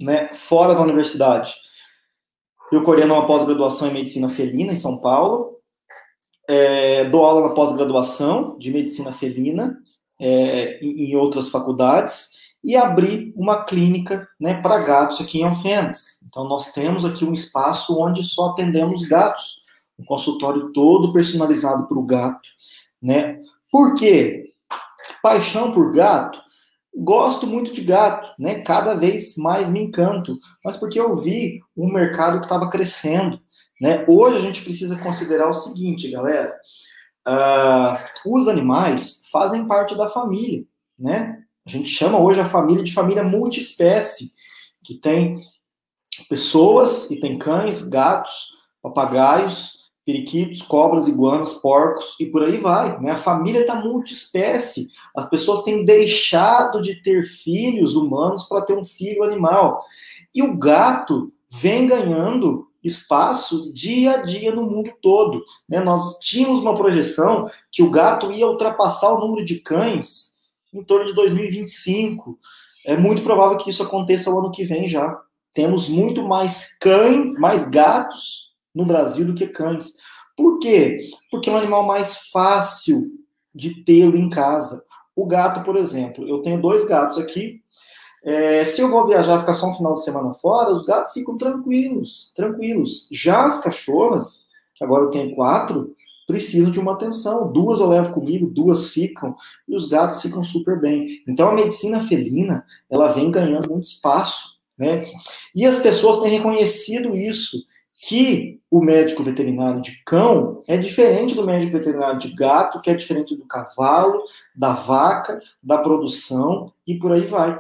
né, 0.01 0.35
fora 0.35 0.75
da 0.75 0.83
universidade, 0.83 1.55
eu 2.73 2.83
coordeno 2.83 3.15
uma 3.15 3.27
pós-graduação 3.27 3.89
em 3.89 3.95
medicina 3.95 4.29
felina 4.29 4.73
em 4.73 4.77
São 4.77 4.99
Paulo. 4.99 5.59
É, 6.49 7.05
dou 7.05 7.25
aula 7.25 7.49
na 7.49 7.55
pós-graduação 7.55 8.59
de 8.59 8.73
medicina 8.73 9.13
felina 9.13 9.77
é, 10.21 10.79
em, 10.85 11.17
outras 11.17 11.49
faculdades 11.49 12.29
e 12.63 12.77
abri 12.77 13.33
uma 13.35 13.65
clínica 13.65 14.29
né, 14.39 14.61
para 14.61 14.79
gatos 14.81 15.21
aqui 15.21 15.41
em 15.41 15.45
Alfenas. 15.45 16.21
Então, 16.29 16.47
nós 16.47 16.73
temos 16.73 17.05
aqui 17.05 17.25
um 17.25 17.33
espaço 17.33 17.99
onde 17.99 18.23
só 18.23 18.51
atendemos 18.51 19.09
gatos, 19.09 19.61
um 19.99 20.05
consultório 20.05 20.73
todo 20.73 21.13
personalizado 21.13 21.89
para 21.89 21.99
o 21.99 22.07
gato. 22.07 22.49
Né? 23.03 23.41
Por 23.73 23.95
quê? 23.95 24.53
Paixão 25.23 25.73
por 25.73 25.91
gato 25.93 26.39
gosto 26.95 27.47
muito 27.47 27.73
de 27.73 27.83
gato, 27.83 28.33
né? 28.39 28.61
Cada 28.61 28.95
vez 28.95 29.37
mais 29.37 29.71
me 29.71 29.81
encanto, 29.81 30.39
mas 30.65 30.77
porque 30.77 30.99
eu 30.99 31.17
vi 31.17 31.61
um 31.77 31.93
mercado 31.93 32.39
que 32.39 32.47
estava 32.47 32.69
crescendo, 32.69 33.41
né? 33.81 34.05
Hoje 34.09 34.39
a 34.39 34.41
gente 34.41 34.63
precisa 34.63 34.97
considerar 34.99 35.49
o 35.49 35.55
seguinte, 35.55 36.11
galera: 36.11 36.55
uh, 37.27 37.97
os 38.27 38.49
animais 38.49 39.23
fazem 39.31 39.67
parte 39.67 39.97
da 39.97 40.09
família, 40.09 40.65
né? 40.99 41.43
A 41.67 41.71
gente 41.71 41.89
chama 41.89 42.19
hoje 42.19 42.41
a 42.41 42.49
família 42.49 42.83
de 42.83 42.93
família 42.93 43.23
multiespécie, 43.23 44.33
que 44.83 44.95
tem 44.95 45.41
pessoas 46.29 47.11
e 47.11 47.21
tem 47.21 47.39
cães, 47.39 47.83
gatos, 47.83 48.51
papagaios, 48.83 49.81
periquitos, 50.05 50.63
cobras, 50.63 51.07
iguanas, 51.07 51.55
porcos 51.55 52.17
e 52.19 52.27
por 52.27 52.43
aí 52.43 52.59
vai. 52.59 52.99
Né? 53.01 53.13
A 53.13 53.19
família 53.19 53.61
está 53.61 53.77
multiespécie. 53.77 54.89
As 55.15 55.29
pessoas 55.29 55.63
têm 55.63 55.85
deixado 55.85 56.81
de 56.81 57.01
ter 57.03 57.25
filhos 57.25 57.95
humanos 57.95 58.45
para 58.45 58.63
ter 58.63 58.77
um 58.77 58.85
filho 58.85 59.23
animal. 59.23 59.85
E 60.35 60.43
o 60.43 60.57
gato 60.57 61.33
vem 61.53 61.87
ganhando 61.87 62.70
espaço 62.83 63.73
dia 63.73 64.13
a 64.13 64.23
dia 64.23 64.55
no 64.55 64.63
mundo 64.63 64.91
todo. 65.03 65.45
Né? 65.69 65.81
Nós 65.81 66.19
tínhamos 66.19 66.61
uma 66.61 66.77
projeção 66.77 67.51
que 67.71 67.83
o 67.83 67.91
gato 67.91 68.33
ia 68.33 68.47
ultrapassar 68.47 69.13
o 69.13 69.21
número 69.21 69.45
de 69.45 69.61
cães 69.61 70.31
em 70.73 70.83
torno 70.83 71.07
de 71.07 71.13
2025. 71.15 72.39
É 72.87 72.97
muito 72.97 73.23
provável 73.23 73.57
que 73.59 73.71
isso 73.71 73.83
aconteça 73.83 74.31
o 74.31 74.39
ano 74.39 74.51
que 74.51 74.65
vem 74.65 74.89
já. 74.89 75.21
Temos 75.53 75.89
muito 75.89 76.23
mais 76.23 76.77
cães, 76.79 77.35
mais 77.39 77.69
gatos 77.69 78.51
no 78.75 78.87
Brasil 78.87 79.27
do 79.27 79.35
que 79.35 79.47
cães. 79.47 79.93
Por 80.37 80.59
quê? 80.59 80.99
Porque 81.31 81.51
é 81.51 81.53
um 81.53 81.57
animal 81.57 81.85
mais 81.85 82.29
fácil 82.33 83.11
de 83.55 83.85
tê-lo 83.85 84.17
em 84.17 84.29
casa. 84.29 84.83
O 85.15 85.27
gato, 85.27 85.63
por 85.65 85.77
exemplo, 85.77 86.27
eu 86.27 86.41
tenho 86.41 86.63
dois 86.63 86.85
gatos 86.85 87.19
aqui. 87.19 87.60
É, 88.23 88.65
se 88.65 88.81
eu 88.81 88.91
vou 88.91 89.07
viajar, 89.07 89.39
ficar 89.39 89.55
só 89.55 89.69
um 89.69 89.75
final 89.75 89.95
de 89.95 90.05
semana 90.05 90.35
fora, 90.35 90.71
os 90.71 90.85
gatos 90.85 91.13
ficam 91.13 91.37
tranquilos, 91.37 92.33
tranquilos. 92.35 93.09
Já 93.11 93.47
as 93.47 93.61
cachorras, 93.61 94.45
que 94.75 94.85
agora 94.85 95.05
eu 95.05 95.11
tenho 95.11 95.35
quatro, 95.35 95.95
precisam 96.27 96.71
de 96.71 96.79
uma 96.79 96.93
atenção. 96.93 97.51
Duas 97.51 97.81
eu 97.81 97.89
levo 97.89 98.13
comigo, 98.13 98.47
duas 98.47 98.91
ficam, 98.91 99.35
e 99.67 99.75
os 99.75 99.87
gatos 99.87 100.23
ficam 100.23 100.45
super 100.45 100.81
bem. 100.81 101.23
Então 101.27 101.49
a 101.49 101.55
medicina 101.55 102.01
felina, 102.01 102.65
ela 102.89 103.09
vem 103.09 103.31
ganhando 103.31 103.71
muito 103.71 103.85
espaço, 103.85 104.57
né? 104.79 105.05
E 105.55 105.67
as 105.67 105.81
pessoas 105.81 106.19
têm 106.21 106.31
reconhecido 106.31 107.17
isso 107.17 107.59
que 108.03 108.61
o 108.71 108.81
médico 108.81 109.23
veterinário 109.23 109.83
de 109.83 110.03
cão 110.05 110.63
é 110.67 110.77
diferente 110.79 111.35
do 111.35 111.45
médico 111.45 111.73
veterinário 111.73 112.19
de 112.19 112.35
gato, 112.35 112.81
que 112.81 112.89
é 112.89 112.95
diferente 112.95 113.37
do 113.37 113.45
cavalo, 113.45 114.23
da 114.55 114.73
vaca, 114.73 115.41
da 115.63 115.79
produção 115.79 116.73
e 116.87 116.99
por 116.99 117.13
aí 117.13 117.27
vai. 117.27 117.59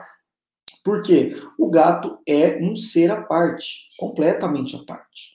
Por 0.84 1.02
quê? 1.02 1.36
O 1.58 1.68
gato 1.68 2.18
é 2.26 2.58
um 2.62 2.74
ser 2.74 3.10
à 3.10 3.20
parte, 3.22 3.88
completamente 3.98 4.76
à 4.76 4.80
parte. 4.80 5.30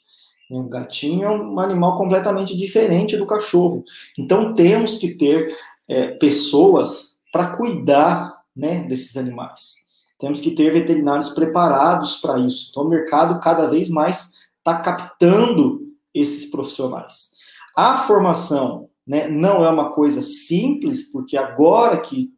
O 0.50 0.64
gatinho 0.64 1.24
é 1.24 1.32
um 1.32 1.60
animal 1.60 1.98
completamente 1.98 2.56
diferente 2.56 3.18
do 3.18 3.26
cachorro. 3.26 3.84
Então 4.18 4.54
temos 4.54 4.98
que 4.98 5.16
ter 5.16 5.56
é, 5.88 6.08
pessoas 6.12 7.18
para 7.32 7.56
cuidar 7.56 8.42
né, 8.56 8.84
desses 8.84 9.18
animais. 9.18 9.74
Temos 10.20 10.40
que 10.40 10.52
ter 10.52 10.72
veterinários 10.72 11.30
preparados 11.30 12.18
para 12.18 12.40
isso. 12.40 12.70
Então 12.70 12.84
o 12.84 12.90
mercado 12.90 13.40
cada 13.40 13.68
vez 13.68 13.90
mais 13.90 14.32
está 14.60 14.80
captando 14.80 15.82
esses 16.14 16.50
profissionais. 16.50 17.32
A 17.76 17.98
formação 18.00 18.90
né, 19.06 19.28
não 19.28 19.66
é 19.66 19.70
uma 19.70 19.92
coisa 19.92 20.22
simples, 20.22 21.12
porque 21.12 21.36
agora 21.36 22.00
que 22.00 22.30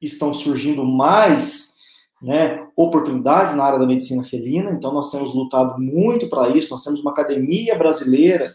estão 0.00 0.32
surgindo 0.32 0.84
mais 0.84 1.74
né, 2.22 2.66
oportunidades 2.76 3.54
na 3.54 3.64
área 3.64 3.78
da 3.78 3.86
medicina 3.86 4.24
felina, 4.24 4.70
então 4.70 4.92
nós 4.92 5.10
temos 5.10 5.34
lutado 5.34 5.78
muito 5.78 6.28
para 6.28 6.48
isso, 6.50 6.70
nós 6.70 6.82
temos 6.82 7.00
uma 7.00 7.10
academia 7.10 7.76
brasileira 7.76 8.52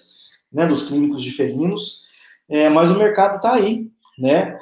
né, 0.52 0.66
dos 0.66 0.84
clínicos 0.84 1.22
de 1.22 1.32
felinos, 1.32 2.02
é, 2.50 2.70
mas 2.70 2.90
o 2.90 2.98
mercado 2.98 3.38
está 3.38 3.54
aí, 3.54 3.88
né? 4.18 4.60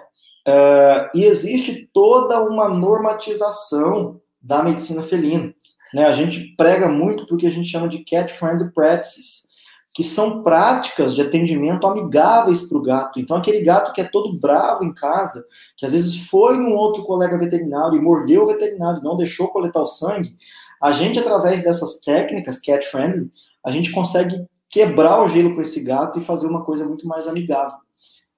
É, 0.48 1.12
e 1.16 1.24
existe 1.24 1.90
toda 1.94 2.44
uma 2.44 2.70
normatização 2.70 4.22
da 4.42 4.64
medicina 4.64 5.04
felina. 5.04 5.54
Né? 5.94 6.06
A 6.06 6.12
gente 6.12 6.56
prega 6.56 6.88
muito 6.88 7.26
porque 7.26 7.48
a 7.48 7.52
gente 7.52 7.70
chama 7.70 7.88
de 7.88 8.00
cat 8.04 8.32
friendly 8.32 8.72
practices. 8.72 9.49
Que 9.94 10.04
são 10.04 10.44
práticas 10.44 11.16
de 11.16 11.22
atendimento 11.22 11.88
amigáveis 11.88 12.64
para 12.64 12.78
o 12.78 12.82
gato. 12.82 13.20
Então, 13.20 13.38
aquele 13.38 13.62
gato 13.62 13.92
que 13.92 14.02
é 14.02 14.04
todo 14.04 14.40
bravo 14.40 14.84
em 14.84 14.94
casa, 14.94 15.44
que 15.76 15.86
às 15.86 15.92
vezes 15.92 16.28
foi 16.28 16.58
num 16.58 16.74
outro 16.74 17.04
colega 17.04 17.38
veterinário 17.38 17.98
e 17.98 18.02
mordeu 18.02 18.44
o 18.44 18.48
veterinário, 18.48 19.04
não 19.04 19.18
deixou 19.18 19.48
coletar 19.50 19.82
o 19.82 19.88
sangue, 19.88 20.36
a 20.82 20.92
gente, 20.92 21.20
através 21.20 21.64
dessas 21.64 22.00
técnicas 22.00 22.60
cat 22.62 22.86
friendly, 22.86 23.30
a 23.66 23.72
gente 23.72 23.92
consegue 23.92 24.46
quebrar 24.70 25.22
o 25.22 25.28
gelo 25.28 25.56
com 25.56 25.62
esse 25.62 25.82
gato 25.82 26.20
e 26.20 26.24
fazer 26.24 26.48
uma 26.48 26.64
coisa 26.64 26.86
muito 26.86 27.08
mais 27.08 27.28
amigável. 27.28 27.78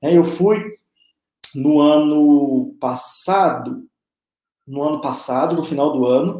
É, 0.01 0.17
eu 0.17 0.25
fui 0.25 0.63
no 1.53 1.79
ano 1.79 2.75
passado, 2.79 3.85
no 4.65 4.81
ano 4.81 5.01
passado, 5.01 5.55
no 5.55 5.63
final 5.63 5.91
do 5.91 6.07
ano, 6.07 6.39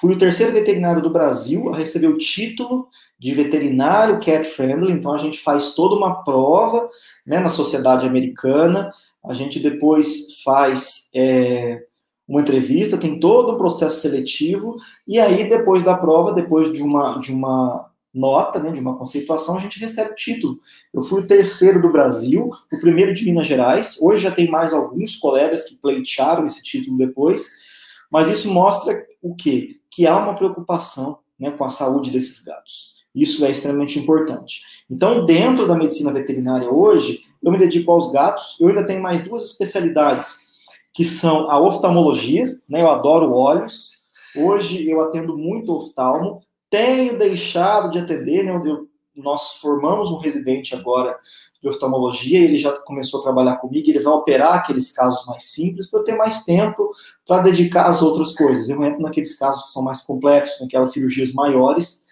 fui 0.00 0.14
o 0.14 0.18
terceiro 0.18 0.52
veterinário 0.52 1.02
do 1.02 1.10
Brasil 1.10 1.68
a 1.68 1.76
receber 1.76 2.06
o 2.06 2.16
título 2.16 2.88
de 3.18 3.34
veterinário 3.34 4.18
cat 4.18 4.48
friendly. 4.48 4.92
Então 4.92 5.12
a 5.12 5.18
gente 5.18 5.38
faz 5.38 5.74
toda 5.74 5.94
uma 5.94 6.24
prova 6.24 6.88
né, 7.26 7.38
na 7.38 7.50
sociedade 7.50 8.06
americana. 8.06 8.90
A 9.22 9.34
gente 9.34 9.60
depois 9.60 10.40
faz 10.42 11.08
é, 11.14 11.84
uma 12.26 12.40
entrevista, 12.40 12.96
tem 12.96 13.20
todo 13.20 13.52
um 13.52 13.58
processo 13.58 14.00
seletivo, 14.00 14.76
e 15.06 15.18
aí 15.18 15.48
depois 15.48 15.82
da 15.82 15.96
prova, 15.96 16.32
depois 16.32 16.72
de 16.72 16.82
uma, 16.82 17.18
de 17.18 17.30
uma 17.30 17.90
nota, 18.14 18.58
né, 18.58 18.72
de 18.72 18.80
uma 18.80 18.96
conceituação, 18.96 19.56
a 19.56 19.60
gente 19.60 19.78
recebe 19.78 20.12
o 20.12 20.16
título. 20.16 20.58
Eu 20.94 21.02
fui 21.02 21.20
o 21.20 21.26
terceiro 21.26 21.82
do 21.82 21.92
Brasil, 21.92 22.50
o 22.72 22.80
primeiro 22.80 23.12
de 23.12 23.24
Minas 23.24 23.46
Gerais, 23.46 23.98
hoje 24.00 24.22
já 24.22 24.30
tem 24.30 24.50
mais 24.50 24.72
alguns 24.72 25.16
colegas 25.16 25.64
que 25.64 25.76
pleitearam 25.76 26.46
esse 26.46 26.62
título 26.62 26.96
depois, 26.96 27.50
mas 28.10 28.28
isso 28.28 28.52
mostra 28.52 29.06
o 29.22 29.34
quê? 29.34 29.76
Que 29.90 30.06
há 30.06 30.16
uma 30.16 30.34
preocupação 30.34 31.18
né, 31.38 31.50
com 31.50 31.64
a 31.64 31.68
saúde 31.68 32.10
desses 32.10 32.40
gatos. 32.42 33.00
Isso 33.14 33.44
é 33.44 33.50
extremamente 33.50 33.98
importante. 33.98 34.62
Então, 34.88 35.24
dentro 35.24 35.66
da 35.66 35.74
medicina 35.74 36.12
veterinária 36.12 36.70
hoje, 36.70 37.24
eu 37.42 37.50
me 37.50 37.58
dedico 37.58 37.90
aos 37.90 38.12
gatos, 38.12 38.56
eu 38.60 38.68
ainda 38.68 38.84
tenho 38.84 39.02
mais 39.02 39.22
duas 39.22 39.46
especialidades 39.46 40.38
que 40.92 41.04
são 41.04 41.50
a 41.50 41.58
oftalmologia, 41.60 42.58
né? 42.68 42.82
Eu 42.82 42.88
adoro 42.88 43.32
olhos. 43.32 44.00
Hoje 44.36 44.88
eu 44.88 45.00
atendo 45.00 45.36
muito 45.36 45.74
oftalmo. 45.74 46.42
Tenho 46.68 47.18
deixado 47.18 47.90
de 47.90 47.98
atender, 47.98 48.44
né? 48.44 48.52
Eu, 48.52 48.88
nós 49.22 49.52
formamos 49.60 50.10
um 50.10 50.18
residente 50.18 50.74
agora 50.74 51.18
de 51.62 51.68
oftalmologia, 51.68 52.40
ele 52.40 52.56
já 52.56 52.72
começou 52.72 53.20
a 53.20 53.22
trabalhar 53.22 53.56
comigo, 53.56 53.88
ele 53.88 54.00
vai 54.00 54.12
operar 54.12 54.54
aqueles 54.54 54.90
casos 54.90 55.26
mais 55.26 55.44
simples 55.44 55.90
para 55.90 56.00
eu 56.00 56.04
ter 56.04 56.16
mais 56.16 56.44
tempo 56.44 56.90
para 57.26 57.42
dedicar 57.42 57.86
às 57.86 58.00
outras 58.02 58.32
coisas. 58.32 58.68
Eu 58.68 58.82
entro 58.84 59.02
naqueles 59.02 59.38
casos 59.38 59.64
que 59.64 59.70
são 59.70 59.82
mais 59.82 60.00
complexos, 60.00 60.60
naquelas 60.60 60.92
cirurgias 60.92 61.32
maiores. 61.32 62.04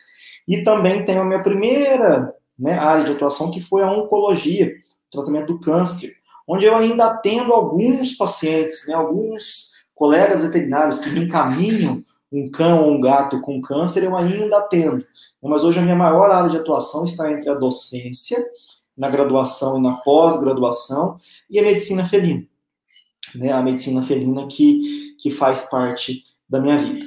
E 0.47 0.63
também 0.63 1.05
tenho 1.05 1.23
a 1.23 1.25
minha 1.25 1.43
primeira 1.43 2.35
né, 2.59 2.79
área 2.79 3.05
de 3.05 3.13
atuação, 3.13 3.51
que 3.51 3.61
foi 3.61 3.83
a 3.83 3.91
oncologia, 3.91 4.73
tratamento 5.11 5.55
do 5.55 5.61
câncer 5.61 6.19
onde 6.49 6.65
eu 6.65 6.75
ainda 6.75 7.05
atendo 7.05 7.53
alguns 7.53 8.13
pacientes, 8.13 8.87
né, 8.89 8.95
alguns 8.95 9.73
colegas 9.95 10.43
veterinários 10.43 10.99
que 10.99 11.11
me 11.11 11.21
encaminham 11.21 12.03
um 12.31 12.51
cão 12.51 12.85
ou 12.85 12.93
um 12.93 13.01
gato 13.01 13.41
com 13.41 13.61
câncer, 13.61 14.05
eu 14.05 14.17
ainda 14.17 14.59
atendo. 14.59 15.05
Mas 15.43 15.65
hoje 15.65 15.79
a 15.79 15.83
minha 15.83 15.97
maior 15.97 16.31
área 16.31 16.51
de 16.51 16.57
atuação 16.57 17.05
está 17.05 17.31
entre 17.31 17.49
a 17.49 17.55
docência, 17.55 18.45
na 18.97 19.09
graduação 19.09 19.79
e 19.79 19.83
na 19.83 19.95
pós-graduação, 19.99 21.17
e 21.49 21.59
a 21.59 21.63
medicina 21.63 22.07
felina. 22.07 22.45
Né, 23.35 23.53
a 23.53 23.63
medicina 23.63 24.03
felina 24.03 24.47
que, 24.47 25.15
que 25.19 25.31
faz 25.31 25.69
parte 25.69 26.25
da 26.49 26.61
minha 26.61 26.79
vida. 26.79 27.07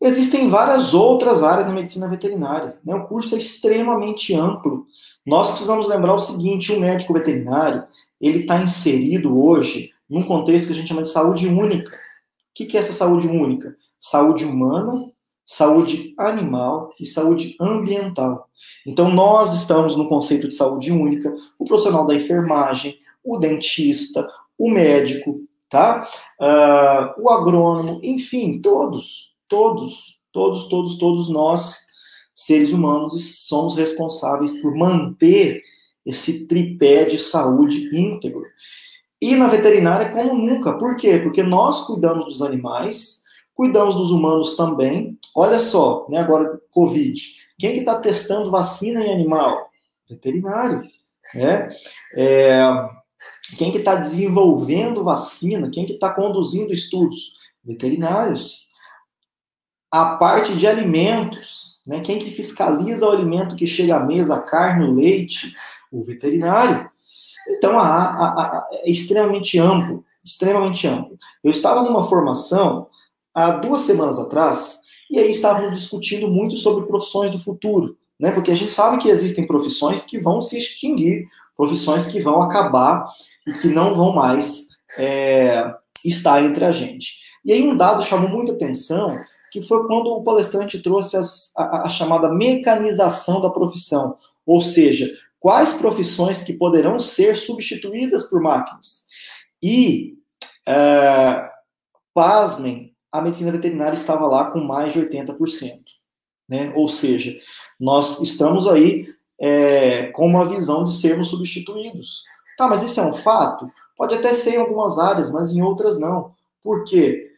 Existem 0.00 0.48
várias 0.48 0.94
outras 0.94 1.42
áreas 1.42 1.66
na 1.66 1.74
medicina 1.74 2.08
veterinária. 2.08 2.78
Né? 2.84 2.94
O 2.94 3.06
curso 3.06 3.34
é 3.34 3.38
extremamente 3.38 4.34
amplo. 4.34 4.86
Nós 5.26 5.50
precisamos 5.50 5.88
lembrar 5.88 6.14
o 6.14 6.18
seguinte: 6.18 6.72
o 6.72 6.80
médico 6.80 7.12
veterinário 7.12 7.84
ele 8.20 8.40
está 8.40 8.62
inserido 8.62 9.38
hoje 9.38 9.90
num 10.08 10.22
contexto 10.22 10.66
que 10.66 10.72
a 10.72 10.76
gente 10.76 10.88
chama 10.88 11.02
de 11.02 11.10
saúde 11.10 11.48
única. 11.48 11.90
O 11.90 11.98
que, 12.54 12.66
que 12.66 12.76
é 12.76 12.80
essa 12.80 12.92
saúde 12.92 13.28
única? 13.28 13.76
Saúde 14.00 14.44
humana, 14.44 15.10
saúde 15.44 16.14
animal 16.16 16.94
e 16.98 17.04
saúde 17.04 17.56
ambiental. 17.60 18.48
Então, 18.86 19.10
nós 19.10 19.54
estamos 19.54 19.96
no 19.96 20.08
conceito 20.08 20.48
de 20.48 20.56
saúde 20.56 20.92
única, 20.92 21.34
o 21.58 21.64
profissional 21.64 22.06
da 22.06 22.14
enfermagem, 22.14 22.96
o 23.22 23.36
dentista, 23.36 24.26
o 24.56 24.70
médico, 24.70 25.40
tá? 25.68 26.08
Uh, 26.40 27.22
o 27.22 27.30
agrônomo, 27.30 28.00
enfim, 28.02 28.60
todos, 28.60 29.32
todos, 29.48 30.18
todos, 30.32 30.68
todos, 30.68 30.98
todos 30.98 31.28
nós, 31.28 31.86
seres 32.34 32.72
humanos, 32.72 33.46
somos 33.46 33.76
responsáveis 33.76 34.56
por 34.60 34.74
manter 34.74 35.62
esse 36.06 36.46
tripé 36.46 37.04
de 37.04 37.18
saúde 37.18 37.90
íntegro. 37.92 38.42
E 39.20 39.34
na 39.36 39.48
veterinária, 39.48 40.10
como 40.10 40.34
nunca. 40.34 40.72
Por 40.72 40.96
quê? 40.96 41.18
Porque 41.18 41.42
nós 41.42 41.84
cuidamos 41.86 42.24
dos 42.24 42.40
animais, 42.40 43.19
cuidamos 43.60 43.94
dos 43.94 44.10
humanos 44.10 44.56
também. 44.56 45.18
Olha 45.36 45.58
só, 45.58 46.06
né, 46.08 46.18
agora, 46.18 46.58
Covid. 46.70 47.22
Quem 47.58 47.74
que 47.74 47.80
está 47.80 48.00
testando 48.00 48.50
vacina 48.50 49.04
em 49.04 49.12
animal? 49.12 49.68
Veterinário. 50.08 50.82
Né? 51.34 51.68
É, 52.16 52.58
quem 53.58 53.70
que 53.70 53.76
está 53.76 53.96
desenvolvendo 53.96 55.04
vacina? 55.04 55.68
Quem 55.68 55.84
que 55.84 55.92
está 55.92 56.10
conduzindo 56.10 56.72
estudos? 56.72 57.34
Veterinários. 57.62 58.62
A 59.92 60.16
parte 60.16 60.56
de 60.56 60.66
alimentos, 60.66 61.80
né? 61.86 62.00
Quem 62.00 62.18
que 62.18 62.30
fiscaliza 62.30 63.06
o 63.06 63.10
alimento 63.10 63.56
que 63.56 63.66
chega 63.66 63.96
à 63.96 64.00
mesa, 64.00 64.36
a 64.36 64.40
carne, 64.40 64.86
o 64.86 64.94
leite, 64.94 65.52
o 65.92 66.02
veterinário. 66.02 66.90
Então, 67.50 67.78
a, 67.78 67.84
a, 67.84 68.42
a, 68.42 68.68
é 68.72 68.90
extremamente 68.90 69.58
amplo, 69.58 70.02
extremamente 70.24 70.86
amplo. 70.86 71.18
Eu 71.44 71.50
estava 71.50 71.82
numa 71.82 72.04
formação 72.04 72.88
há 73.46 73.50
duas 73.58 73.82
semanas 73.82 74.18
atrás, 74.18 74.80
e 75.10 75.18
aí 75.18 75.30
estavam 75.30 75.70
discutindo 75.70 76.28
muito 76.28 76.56
sobre 76.56 76.86
profissões 76.86 77.30
do 77.30 77.38
futuro, 77.38 77.96
né? 78.18 78.30
Porque 78.30 78.50
a 78.50 78.54
gente 78.54 78.70
sabe 78.70 78.98
que 78.98 79.08
existem 79.08 79.46
profissões 79.46 80.04
que 80.04 80.18
vão 80.18 80.40
se 80.40 80.58
extinguir, 80.58 81.26
profissões 81.56 82.06
que 82.06 82.20
vão 82.20 82.40
acabar 82.40 83.04
e 83.46 83.52
que 83.54 83.68
não 83.68 83.94
vão 83.94 84.12
mais 84.12 84.66
é, 84.98 85.74
estar 86.04 86.42
entre 86.42 86.64
a 86.64 86.72
gente. 86.72 87.14
E 87.44 87.52
aí 87.52 87.62
um 87.62 87.76
dado 87.76 88.04
chamou 88.04 88.28
muita 88.28 88.52
atenção, 88.52 89.16
que 89.50 89.60
foi 89.62 89.86
quando 89.86 90.06
o 90.08 90.22
palestrante 90.22 90.80
trouxe 90.80 91.16
as, 91.16 91.52
a, 91.56 91.86
a 91.86 91.88
chamada 91.88 92.32
mecanização 92.32 93.40
da 93.40 93.50
profissão, 93.50 94.16
ou 94.46 94.60
seja, 94.60 95.10
quais 95.40 95.72
profissões 95.72 96.42
que 96.42 96.52
poderão 96.52 96.98
ser 96.98 97.36
substituídas 97.36 98.24
por 98.24 98.40
máquinas. 98.40 99.04
E, 99.62 100.14
é, 100.66 101.50
pasmem, 102.14 102.94
a 103.12 103.20
medicina 103.20 103.52
veterinária 103.52 103.94
estava 103.94 104.26
lá 104.26 104.50
com 104.50 104.60
mais 104.60 104.92
de 104.92 105.00
80%. 105.00 105.80
Né? 106.48 106.72
Ou 106.74 106.88
seja, 106.88 107.38
nós 107.78 108.20
estamos 108.20 108.66
aí 108.66 109.08
é, 109.38 110.06
com 110.08 110.26
uma 110.26 110.48
visão 110.48 110.84
de 110.84 110.92
sermos 110.94 111.28
substituídos. 111.28 112.22
Tá, 112.56 112.66
mas 112.68 112.82
isso 112.82 113.00
é 113.00 113.04
um 113.04 113.12
fato? 113.12 113.70
Pode 113.96 114.14
até 114.14 114.34
ser 114.34 114.54
em 114.54 114.58
algumas 114.58 114.98
áreas, 114.98 115.30
mas 115.30 115.52
em 115.52 115.62
outras 115.62 115.98
não. 115.98 116.34
Por 116.62 116.84
quê? 116.84 117.30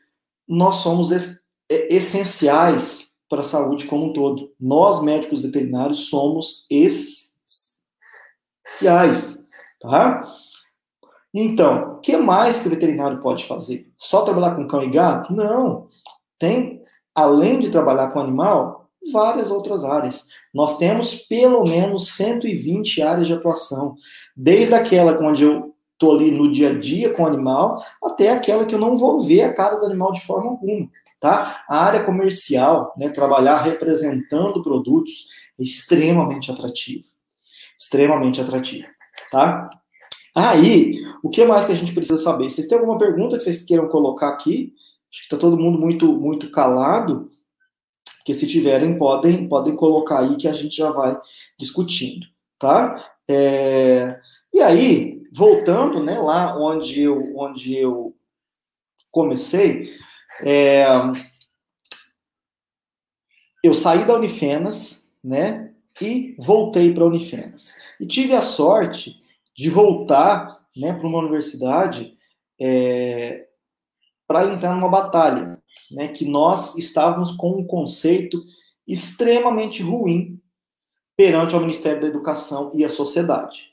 Nós 0.48 0.76
somos 0.76 1.12
é, 1.12 1.28
essenciais 1.68 3.12
para 3.28 3.42
a 3.42 3.44
saúde 3.44 3.86
como 3.86 4.06
um 4.06 4.12
todo. 4.12 4.52
Nós, 4.58 5.02
médicos 5.02 5.42
veterinários, 5.42 6.08
somos 6.08 6.66
essenciais 6.70 7.32
tá? 9.82 10.22
Então, 11.34 11.94
o 11.94 12.00
que 12.00 12.16
mais 12.16 12.58
que 12.58 12.66
o 12.66 12.70
veterinário 12.70 13.20
pode 13.20 13.46
fazer? 13.46 13.88
Só 13.98 14.22
trabalhar 14.22 14.54
com 14.54 14.66
cão 14.66 14.82
e 14.82 14.90
gato? 14.90 15.32
Não. 15.32 15.88
Tem, 16.38 16.80
além 17.14 17.58
de 17.58 17.70
trabalhar 17.70 18.08
com 18.08 18.20
animal, 18.20 18.90
várias 19.12 19.50
outras 19.50 19.84
áreas. 19.84 20.26
Nós 20.52 20.76
temos 20.76 21.14
pelo 21.14 21.64
menos 21.64 22.14
120 22.14 23.00
áreas 23.00 23.26
de 23.26 23.32
atuação, 23.32 23.96
desde 24.36 24.74
aquela 24.74 25.18
onde 25.22 25.44
eu 25.44 25.74
estou 25.92 26.16
ali 26.16 26.30
no 26.30 26.50
dia 26.50 26.70
a 26.70 26.78
dia 26.78 27.12
com 27.12 27.22
o 27.22 27.26
animal, 27.26 27.82
até 28.04 28.30
aquela 28.30 28.66
que 28.66 28.74
eu 28.74 28.78
não 28.78 28.96
vou 28.96 29.20
ver 29.20 29.42
a 29.42 29.54
cara 29.54 29.76
do 29.76 29.86
animal 29.86 30.12
de 30.12 30.20
forma 30.22 30.50
alguma, 30.50 30.88
tá? 31.20 31.64
A 31.68 31.78
área 31.84 32.02
comercial, 32.02 32.92
né, 32.96 33.08
trabalhar 33.08 33.62
representando 33.62 34.60
produtos, 34.62 35.26
é 35.58 35.62
extremamente 35.62 36.50
atrativo 36.50 37.12
extremamente 37.82 38.40
atrativo, 38.40 38.86
tá? 39.30 39.68
Aí, 40.34 40.98
o 41.22 41.28
que 41.28 41.44
mais 41.44 41.64
que 41.64 41.72
a 41.72 41.74
gente 41.74 41.92
precisa 41.92 42.16
saber? 42.16 42.50
Vocês 42.50 42.66
têm 42.66 42.78
alguma 42.78 42.98
pergunta 42.98 43.36
que 43.36 43.42
vocês 43.42 43.62
queiram 43.62 43.88
colocar 43.88 44.28
aqui? 44.28 44.74
Acho 45.10 45.20
que 45.20 45.26
está 45.26 45.36
todo 45.36 45.58
mundo 45.58 45.78
muito, 45.78 46.10
muito 46.12 46.50
calado, 46.50 47.28
que 48.24 48.32
se 48.32 48.46
tiverem, 48.46 48.96
podem, 48.96 49.46
podem 49.46 49.76
colocar 49.76 50.20
aí 50.20 50.36
que 50.36 50.48
a 50.48 50.52
gente 50.54 50.74
já 50.74 50.90
vai 50.90 51.20
discutindo, 51.58 52.26
tá? 52.58 53.12
É... 53.28 54.18
E 54.54 54.60
aí, 54.60 55.22
voltando, 55.32 56.02
né, 56.02 56.18
lá 56.18 56.56
onde 56.58 57.02
eu, 57.02 57.36
onde 57.36 57.76
eu 57.76 58.16
comecei, 59.10 59.94
é... 60.42 60.84
eu 63.62 63.74
saí 63.74 64.06
da 64.06 64.14
Unifenas, 64.14 65.10
né, 65.22 65.74
e 66.00 66.34
voltei 66.38 66.94
para 66.94 67.04
a 67.04 67.06
Unifenas. 67.06 67.74
E 68.00 68.06
tive 68.06 68.34
a 68.34 68.40
sorte 68.40 69.21
de 69.62 69.70
voltar 69.70 70.60
né, 70.76 70.92
para 70.92 71.06
uma 71.06 71.20
universidade 71.20 72.18
é, 72.60 73.46
para 74.26 74.52
entrar 74.52 74.74
numa 74.74 74.88
batalha, 74.88 75.62
né, 75.88 76.08
que 76.08 76.24
nós 76.24 76.76
estávamos 76.76 77.30
com 77.30 77.60
um 77.60 77.64
conceito 77.64 78.42
extremamente 78.88 79.80
ruim 79.80 80.42
perante 81.16 81.54
o 81.54 81.60
Ministério 81.60 82.00
da 82.00 82.08
Educação 82.08 82.72
e 82.74 82.84
a 82.84 82.90
sociedade. 82.90 83.72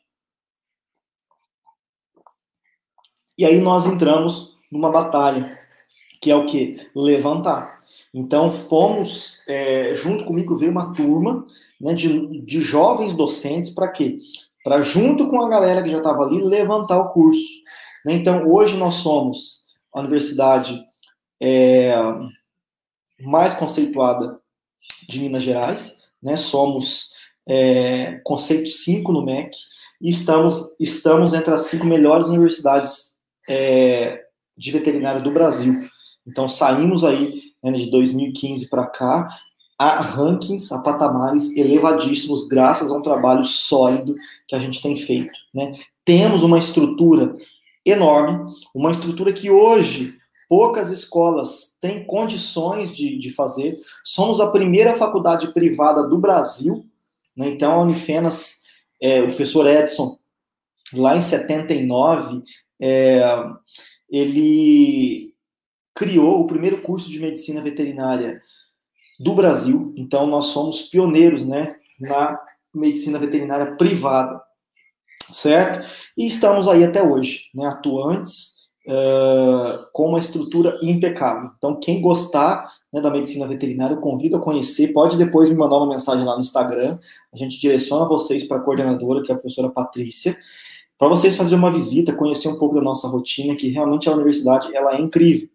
E 3.36 3.44
aí 3.44 3.60
nós 3.60 3.88
entramos 3.88 4.60
numa 4.72 4.92
batalha, 4.92 5.52
que 6.22 6.30
é 6.30 6.36
o 6.36 6.46
que? 6.46 6.88
Levantar. 6.96 7.80
Então 8.14 8.52
fomos, 8.52 9.42
é, 9.48 9.96
junto 9.96 10.24
comigo 10.24 10.56
veio 10.56 10.72
uma 10.72 10.94
turma 10.94 11.48
né, 11.82 11.96
de, 11.96 12.42
de 12.42 12.62
jovens 12.62 13.16
docentes 13.16 13.72
para 13.72 13.88
quê? 13.88 14.20
Para 14.70 14.84
junto 14.84 15.28
com 15.30 15.42
a 15.42 15.50
galera 15.50 15.82
que 15.82 15.90
já 15.90 15.98
estava 15.98 16.22
ali 16.22 16.44
levantar 16.44 17.00
o 17.00 17.10
curso. 17.10 17.42
Né? 18.06 18.14
Então 18.14 18.48
hoje 18.48 18.78
nós 18.78 18.96
somos 18.96 19.66
a 19.92 20.00
universidade 20.00 20.80
é, 21.42 21.92
mais 23.20 23.56
conceituada 23.56 24.40
de 25.08 25.22
Minas 25.22 25.42
Gerais, 25.42 25.98
né? 26.22 26.38
Somos 26.38 27.10
é, 27.48 28.22
conceito 28.24 28.70
5 28.70 29.12
no 29.12 29.26
MEC 29.26 29.58
e 30.00 30.12
estamos, 30.12 30.70
estamos 30.80 31.34
entre 31.34 31.52
as 31.52 31.62
cinco 31.62 31.88
melhores 31.88 32.28
universidades 32.28 33.16
é, 33.50 34.24
de 34.56 34.72
veterinária 34.72 35.20
do 35.20 35.32
Brasil. 35.32 35.74
Então, 36.28 36.48
saímos 36.48 37.04
aí 37.04 37.42
né, 37.64 37.72
de 37.72 37.90
2015 37.90 38.70
para 38.70 38.86
cá 38.86 39.36
a 39.80 40.02
rankings, 40.02 40.74
a 40.74 40.80
patamares 40.80 41.56
elevadíssimos, 41.56 42.50
graças 42.50 42.92
a 42.92 42.98
um 42.98 43.02
trabalho 43.02 43.46
sólido 43.46 44.14
que 44.46 44.54
a 44.54 44.60
gente 44.60 44.82
tem 44.82 44.98
feito. 44.98 45.32
Né? 45.54 45.72
Temos 46.04 46.44
uma 46.44 46.60
estrutura 46.60 47.38
enorme, 47.86 48.54
uma 48.76 48.92
estrutura 48.92 49.32
que 49.32 49.50
hoje 49.50 50.18
poucas 50.50 50.92
escolas 50.92 51.78
têm 51.80 52.06
condições 52.06 52.94
de, 52.94 53.18
de 53.18 53.32
fazer. 53.32 53.80
Somos 54.04 54.42
a 54.42 54.52
primeira 54.52 54.96
faculdade 54.96 55.54
privada 55.54 56.06
do 56.10 56.18
Brasil, 56.18 56.86
né? 57.34 57.48
então 57.48 57.72
a 57.72 57.82
Unifenas, 57.82 58.62
é, 59.02 59.22
o 59.22 59.28
professor 59.28 59.66
Edson, 59.66 60.20
lá 60.94 61.16
em 61.16 61.22
79, 61.22 62.42
é, 62.82 63.22
ele 64.10 65.34
criou 65.96 66.42
o 66.42 66.48
primeiro 66.48 66.82
curso 66.82 67.10
de 67.10 67.20
medicina 67.20 67.62
veterinária 67.62 68.42
do 69.20 69.36
Brasil. 69.36 69.94
Então, 69.98 70.26
nós 70.28 70.48
somos 70.48 70.84
pioneiros 70.84 71.46
né, 71.46 71.76
na 72.00 72.40
medicina 72.74 73.20
veterinária 73.20 73.76
privada, 73.76 74.42
certo? 75.34 75.86
E 76.18 76.26
estamos 76.26 76.68
aí 76.68 76.84
até 76.84 77.04
hoje, 77.04 77.50
né, 77.54 77.68
atuantes, 77.68 78.60
uh, 78.88 79.86
com 79.92 80.10
uma 80.10 80.20
estrutura 80.20 80.78
impecável. 80.82 81.52
Então, 81.58 81.80
quem 81.80 82.02
gostar 82.02 82.72
né, 82.94 83.02
da 83.02 83.10
medicina 83.10 83.46
veterinária, 83.46 83.96
eu 83.96 84.02
convido 84.02 84.38
a 84.38 84.42
conhecer. 84.42 84.94
Pode 84.94 85.18
depois 85.18 85.50
me 85.50 85.56
mandar 85.56 85.78
uma 85.78 85.90
mensagem 85.90 86.26
lá 86.26 86.36
no 86.36 86.42
Instagram. 86.42 86.98
A 87.34 87.38
gente 87.38 87.60
direciona 87.60 88.08
vocês 88.08 88.44
para 88.44 88.58
a 88.58 88.62
coordenadora, 88.62 89.22
que 89.22 89.32
é 89.32 89.36
a 89.36 89.38
professora 89.38 89.70
Patrícia 89.70 90.38
para 91.00 91.08
vocês 91.08 91.38
fazerem 91.38 91.58
uma 91.58 91.72
visita, 91.72 92.14
conhecer 92.14 92.50
um 92.50 92.58
pouco 92.58 92.76
da 92.76 92.82
nossa 92.82 93.08
rotina, 93.08 93.56
que 93.56 93.70
realmente 93.70 94.10
a 94.10 94.12
universidade 94.12 94.76
ela 94.76 94.96
é 94.96 95.00
incrível, 95.00 95.48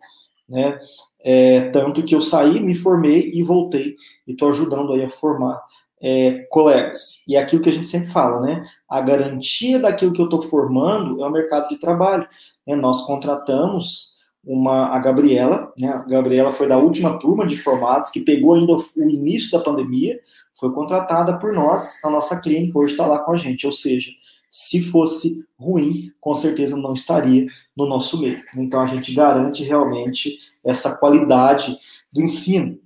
né? 0.48 0.78
É, 1.26 1.70
tanto 1.70 2.02
que 2.02 2.14
eu 2.14 2.20
saí, 2.20 2.60
me 2.60 2.74
formei 2.74 3.30
e 3.32 3.42
voltei 3.42 3.96
e 4.26 4.32
estou 4.32 4.50
ajudando 4.50 4.92
aí 4.92 5.02
a 5.02 5.08
formar 5.08 5.58
é, 6.00 6.46
colegas. 6.50 7.22
E 7.26 7.34
é 7.34 7.40
aquilo 7.40 7.62
que 7.62 7.70
a 7.70 7.72
gente 7.72 7.88
sempre 7.88 8.08
fala, 8.08 8.42
né? 8.42 8.62
A 8.86 9.00
garantia 9.00 9.78
daquilo 9.78 10.12
que 10.12 10.20
eu 10.20 10.26
estou 10.26 10.42
formando 10.42 11.24
é 11.24 11.26
o 11.26 11.32
mercado 11.32 11.68
de 11.68 11.78
trabalho. 11.78 12.26
Né? 12.66 12.76
Nós 12.76 13.06
contratamos 13.06 14.12
uma 14.44 14.88
a 14.88 14.98
Gabriela, 14.98 15.72
né? 15.80 15.88
A 15.88 15.98
Gabriela 16.02 16.52
foi 16.52 16.68
da 16.68 16.76
última 16.76 17.18
turma 17.18 17.46
de 17.46 17.56
formados 17.56 18.10
que 18.10 18.20
pegou 18.20 18.54
ainda 18.54 18.74
o, 18.74 19.08
início 19.08 19.50
da 19.50 19.64
pandemia, 19.64 20.20
foi 20.60 20.72
contratada 20.72 21.38
por 21.38 21.54
nós, 21.54 21.98
na 22.04 22.10
nossa 22.10 22.38
clínica, 22.38 22.78
hoje 22.78 22.92
está 22.92 23.06
lá 23.06 23.20
com 23.20 23.32
a 23.32 23.36
gente. 23.38 23.64
Ou 23.64 23.72
seja, 23.72 24.10
se 24.56 24.80
fosse 24.80 25.44
ruim, 25.58 26.12
com 26.20 26.36
certeza 26.36 26.76
não 26.76 26.94
estaria 26.94 27.44
no 27.76 27.86
nosso 27.86 28.20
meio. 28.20 28.40
Então 28.56 28.80
a 28.80 28.86
gente 28.86 29.12
garante 29.12 29.64
realmente 29.64 30.38
essa 30.64 30.96
qualidade 30.96 31.76
do 32.12 32.22
ensino. 32.22 32.78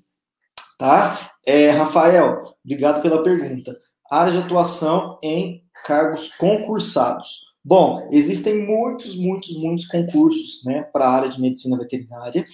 Tá? 0.79 1.33
É, 1.45 1.69
Rafael, 1.69 2.55
obrigado 2.65 3.03
pela 3.03 3.23
pergunta. 3.23 3.79
Área 4.11 4.33
de 4.33 4.39
atuação 4.39 5.19
em 5.23 5.63
cargos 5.85 6.31
concursados. 6.37 7.45
Bom, 7.63 8.09
existem 8.11 8.67
muitos, 8.67 9.15
muitos, 9.15 9.55
muitos 9.59 9.87
concursos 9.89 10.65
né, 10.65 10.85
para 10.85 11.07
a 11.07 11.15
área 11.17 11.29
de 11.29 11.39
medicina 11.39 11.77
veterinária, 11.77 12.47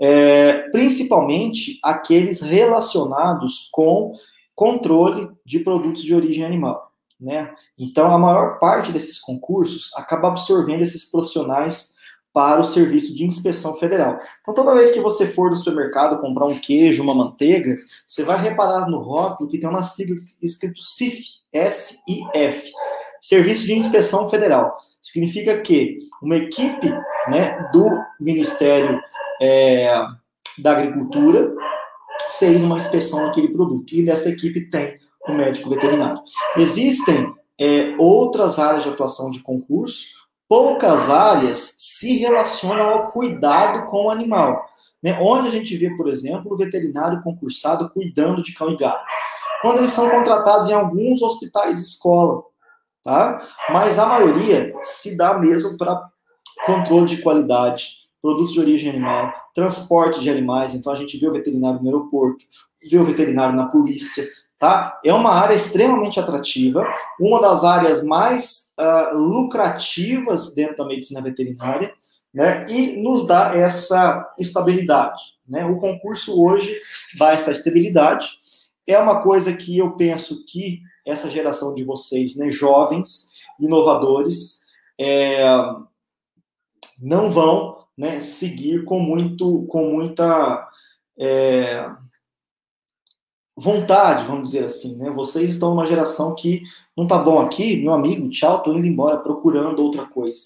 é, 0.00 0.70
principalmente 0.70 1.78
aqueles 1.84 2.40
relacionados 2.40 3.68
com 3.70 4.14
controle 4.54 5.28
de 5.44 5.58
produtos 5.58 6.02
de 6.02 6.14
origem 6.14 6.42
animal. 6.42 6.89
Né? 7.20 7.52
Então, 7.78 8.12
a 8.12 8.18
maior 8.18 8.58
parte 8.58 8.90
desses 8.92 9.18
concursos 9.20 9.90
acaba 9.94 10.28
absorvendo 10.28 10.82
esses 10.82 11.04
profissionais 11.04 11.92
para 12.32 12.60
o 12.60 12.64
serviço 12.64 13.14
de 13.14 13.24
inspeção 13.24 13.76
federal. 13.76 14.18
Então, 14.40 14.54
toda 14.54 14.74
vez 14.74 14.92
que 14.92 15.00
você 15.00 15.26
for 15.26 15.50
no 15.50 15.56
supermercado 15.56 16.20
comprar 16.20 16.46
um 16.46 16.58
queijo, 16.58 17.02
uma 17.02 17.14
manteiga, 17.14 17.74
você 18.06 18.22
vai 18.22 18.40
reparar 18.40 18.88
no 18.88 19.00
rótulo 19.00 19.50
que 19.50 19.58
tem 19.58 19.68
uma 19.68 19.82
sigla 19.82 20.16
escrito 20.40 20.80
CIF, 20.80 21.24
S-I-F, 21.52 22.72
Serviço 23.20 23.66
de 23.66 23.74
Inspeção 23.74 24.28
Federal. 24.30 24.74
Significa 25.02 25.60
que 25.60 25.98
uma 26.22 26.36
equipe 26.36 26.88
né, 27.28 27.68
do 27.72 27.86
Ministério 28.20 29.00
é, 29.42 30.00
da 30.58 30.72
Agricultura 30.72 31.52
fez 32.38 32.62
uma 32.62 32.76
inspeção 32.76 33.26
naquele 33.26 33.48
produto. 33.48 33.94
E 33.94 34.04
dessa 34.04 34.28
equipe 34.28 34.70
tem 34.70 34.94
médico 35.34 35.70
veterinário. 35.70 36.20
Existem 36.56 37.34
é, 37.58 37.94
outras 37.98 38.58
áreas 38.58 38.82
de 38.82 38.88
atuação 38.88 39.30
de 39.30 39.40
concurso, 39.40 40.06
poucas 40.48 41.08
áreas 41.08 41.74
se 41.76 42.16
relacionam 42.18 42.88
ao 42.88 43.12
cuidado 43.12 43.86
com 43.86 44.06
o 44.06 44.10
animal. 44.10 44.64
Né? 45.02 45.16
Onde 45.20 45.48
a 45.48 45.50
gente 45.50 45.76
vê, 45.76 45.94
por 45.96 46.08
exemplo, 46.08 46.52
o 46.52 46.56
veterinário 46.56 47.22
concursado 47.22 47.88
cuidando 47.90 48.42
de 48.42 48.52
cão 48.54 48.70
e 48.70 48.76
gato. 48.76 49.04
Quando 49.62 49.78
eles 49.78 49.90
são 49.90 50.10
contratados 50.10 50.68
em 50.70 50.72
alguns 50.72 51.22
hospitais 51.22 51.80
escola, 51.80 52.42
tá? 53.04 53.46
Mas 53.70 53.98
a 53.98 54.06
maioria 54.06 54.72
se 54.82 55.16
dá 55.16 55.38
mesmo 55.38 55.76
para 55.76 56.08
controle 56.64 57.06
de 57.06 57.22
qualidade, 57.22 58.00
produtos 58.20 58.52
de 58.52 58.60
origem 58.60 58.90
animal, 58.90 59.32
transporte 59.54 60.20
de 60.20 60.30
animais. 60.30 60.74
Então 60.74 60.92
a 60.92 60.96
gente 60.96 61.16
vê 61.18 61.28
o 61.28 61.32
veterinário 61.32 61.80
no 61.80 61.86
aeroporto, 61.86 62.44
vê 62.90 62.98
o 62.98 63.04
veterinário 63.04 63.54
na 63.54 63.66
polícia, 63.66 64.24
Tá? 64.60 65.00
É 65.02 65.12
uma 65.12 65.30
área 65.30 65.54
extremamente 65.54 66.20
atrativa, 66.20 66.84
uma 67.18 67.40
das 67.40 67.64
áreas 67.64 68.04
mais 68.04 68.68
uh, 68.78 69.16
lucrativas 69.16 70.52
dentro 70.52 70.76
da 70.76 70.86
medicina 70.86 71.22
veterinária, 71.22 71.94
né? 72.32 72.66
E 72.68 73.02
nos 73.02 73.26
dá 73.26 73.56
essa 73.56 74.30
estabilidade, 74.38 75.22
né? 75.48 75.64
O 75.64 75.78
concurso 75.78 76.38
hoje 76.38 76.78
dá 77.18 77.32
essa 77.32 77.50
estabilidade. 77.50 78.28
É 78.86 78.98
uma 78.98 79.22
coisa 79.22 79.50
que 79.54 79.78
eu 79.78 79.96
penso 79.96 80.44
que 80.44 80.80
essa 81.06 81.30
geração 81.30 81.72
de 81.72 81.82
vocês, 81.82 82.36
né, 82.36 82.50
jovens, 82.50 83.28
inovadores, 83.58 84.60
é, 85.00 85.42
não 87.00 87.30
vão 87.30 87.78
né, 87.96 88.20
seguir 88.20 88.84
com 88.84 89.00
muito, 89.00 89.64
com 89.68 89.90
muita 89.90 90.68
é, 91.18 91.88
vontade, 93.60 94.26
vamos 94.26 94.48
dizer 94.48 94.64
assim, 94.64 94.96
né? 94.96 95.10
Vocês 95.10 95.50
estão 95.50 95.70
numa 95.70 95.86
geração 95.86 96.34
que 96.34 96.62
não 96.96 97.06
tá 97.06 97.18
bom 97.18 97.38
aqui, 97.40 97.76
meu 97.76 97.92
amigo, 97.92 98.28
tchau, 98.30 98.62
tô 98.62 98.72
indo 98.72 98.86
embora 98.86 99.18
procurando 99.18 99.82
outra 99.82 100.06
coisa. 100.06 100.40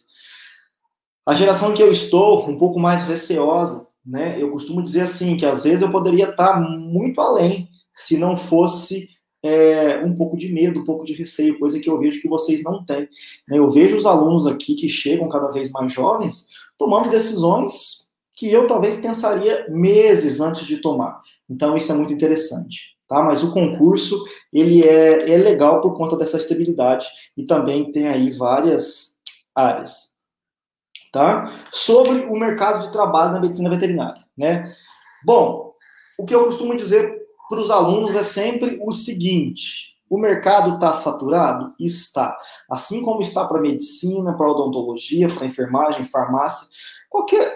A 1.24 1.34
geração 1.34 1.72
que 1.72 1.82
eu 1.82 1.90
estou, 1.92 2.48
um 2.48 2.58
pouco 2.58 2.78
mais 2.78 3.02
receosa, 3.04 3.86
né? 4.04 4.36
Eu 4.42 4.50
costumo 4.50 4.82
dizer 4.82 5.02
assim 5.02 5.36
que 5.36 5.46
às 5.46 5.62
vezes 5.62 5.82
eu 5.82 5.90
poderia 5.90 6.28
estar 6.28 6.60
muito 6.60 7.20
além 7.20 7.68
se 7.94 8.18
não 8.18 8.36
fosse 8.36 9.08
é, 9.42 9.98
um 10.04 10.14
pouco 10.14 10.36
de 10.36 10.52
medo, 10.52 10.80
um 10.80 10.84
pouco 10.84 11.04
de 11.04 11.12
receio, 11.12 11.58
coisa 11.58 11.78
que 11.78 11.88
eu 11.88 11.98
vejo 11.98 12.20
que 12.20 12.28
vocês 12.28 12.62
não 12.64 12.84
têm. 12.84 13.08
Né? 13.48 13.58
Eu 13.58 13.70
vejo 13.70 13.96
os 13.96 14.06
alunos 14.06 14.46
aqui 14.46 14.74
que 14.74 14.88
chegam 14.88 15.28
cada 15.28 15.50
vez 15.50 15.70
mais 15.70 15.92
jovens 15.92 16.48
tomando 16.76 17.10
decisões 17.10 18.08
que 18.32 18.50
eu 18.50 18.66
talvez 18.66 18.96
pensaria 18.96 19.66
meses 19.68 20.40
antes 20.40 20.66
de 20.66 20.78
tomar. 20.78 21.20
Então 21.48 21.76
isso 21.76 21.92
é 21.92 21.94
muito 21.94 22.12
interessante 22.12 22.93
tá? 23.08 23.22
Mas 23.22 23.42
o 23.42 23.52
concurso, 23.52 24.22
ele 24.52 24.82
é, 24.86 25.30
é 25.32 25.36
legal 25.36 25.80
por 25.80 25.96
conta 25.96 26.16
dessa 26.16 26.36
estabilidade 26.36 27.06
e 27.36 27.44
também 27.44 27.90
tem 27.92 28.08
aí 28.08 28.30
várias 28.30 29.16
áreas, 29.54 30.14
tá? 31.12 31.52
Sobre 31.72 32.26
o 32.26 32.38
mercado 32.38 32.86
de 32.86 32.92
trabalho 32.92 33.32
na 33.32 33.40
medicina 33.40 33.70
veterinária, 33.70 34.22
né? 34.36 34.72
Bom, 35.24 35.72
o 36.18 36.24
que 36.24 36.34
eu 36.34 36.44
costumo 36.44 36.74
dizer 36.76 37.24
para 37.48 37.60
os 37.60 37.70
alunos 37.70 38.14
é 38.14 38.22
sempre 38.22 38.80
o 38.82 38.92
seguinte, 38.92 39.94
O 40.08 40.18
mercado 40.18 40.74
está 40.74 40.92
saturado? 40.92 41.74
Está. 41.80 42.38
Assim 42.70 43.02
como 43.02 43.22
está 43.22 43.44
para 43.46 43.60
medicina, 43.60 44.36
para 44.36 44.50
odontologia, 44.50 45.28
para 45.28 45.46
enfermagem, 45.46 46.04
farmácia, 46.04 46.68
qualquer. 47.08 47.52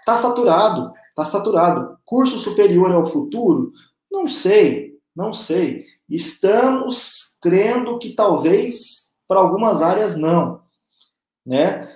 Está 0.00 0.16
saturado. 0.16 0.92
Está 1.08 1.24
saturado. 1.24 1.96
Curso 2.04 2.38
superior 2.38 2.92
ao 2.92 3.06
futuro? 3.06 3.70
Não 4.10 4.26
sei, 4.26 4.94
não 5.14 5.32
sei. 5.32 5.86
Estamos 6.08 7.36
crendo 7.42 7.98
que 7.98 8.14
talvez 8.14 9.10
para 9.26 9.40
algumas 9.40 9.82
áreas 9.82 10.16
não, 10.16 10.62
né? 11.44 11.92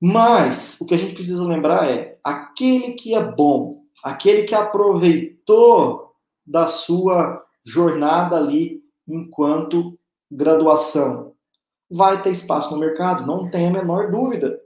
Mas 0.00 0.80
o 0.80 0.86
que 0.86 0.94
a 0.94 0.98
gente 0.98 1.14
precisa 1.14 1.42
lembrar 1.42 1.90
é 1.90 2.18
aquele 2.22 2.92
que 2.92 3.14
é 3.14 3.22
bom, 3.24 3.82
aquele 4.02 4.44
que 4.44 4.54
aproveitou 4.54 6.12
da 6.46 6.66
sua 6.66 7.42
jornada 7.64 8.36
ali 8.36 8.82
enquanto 9.08 9.98
graduação, 10.30 11.34
vai 11.90 12.22
ter 12.22 12.30
espaço 12.30 12.72
no 12.72 12.80
mercado, 12.80 13.26
não 13.26 13.50
tem 13.50 13.68
a 13.68 13.70
menor 13.70 14.10
dúvida. 14.10 14.60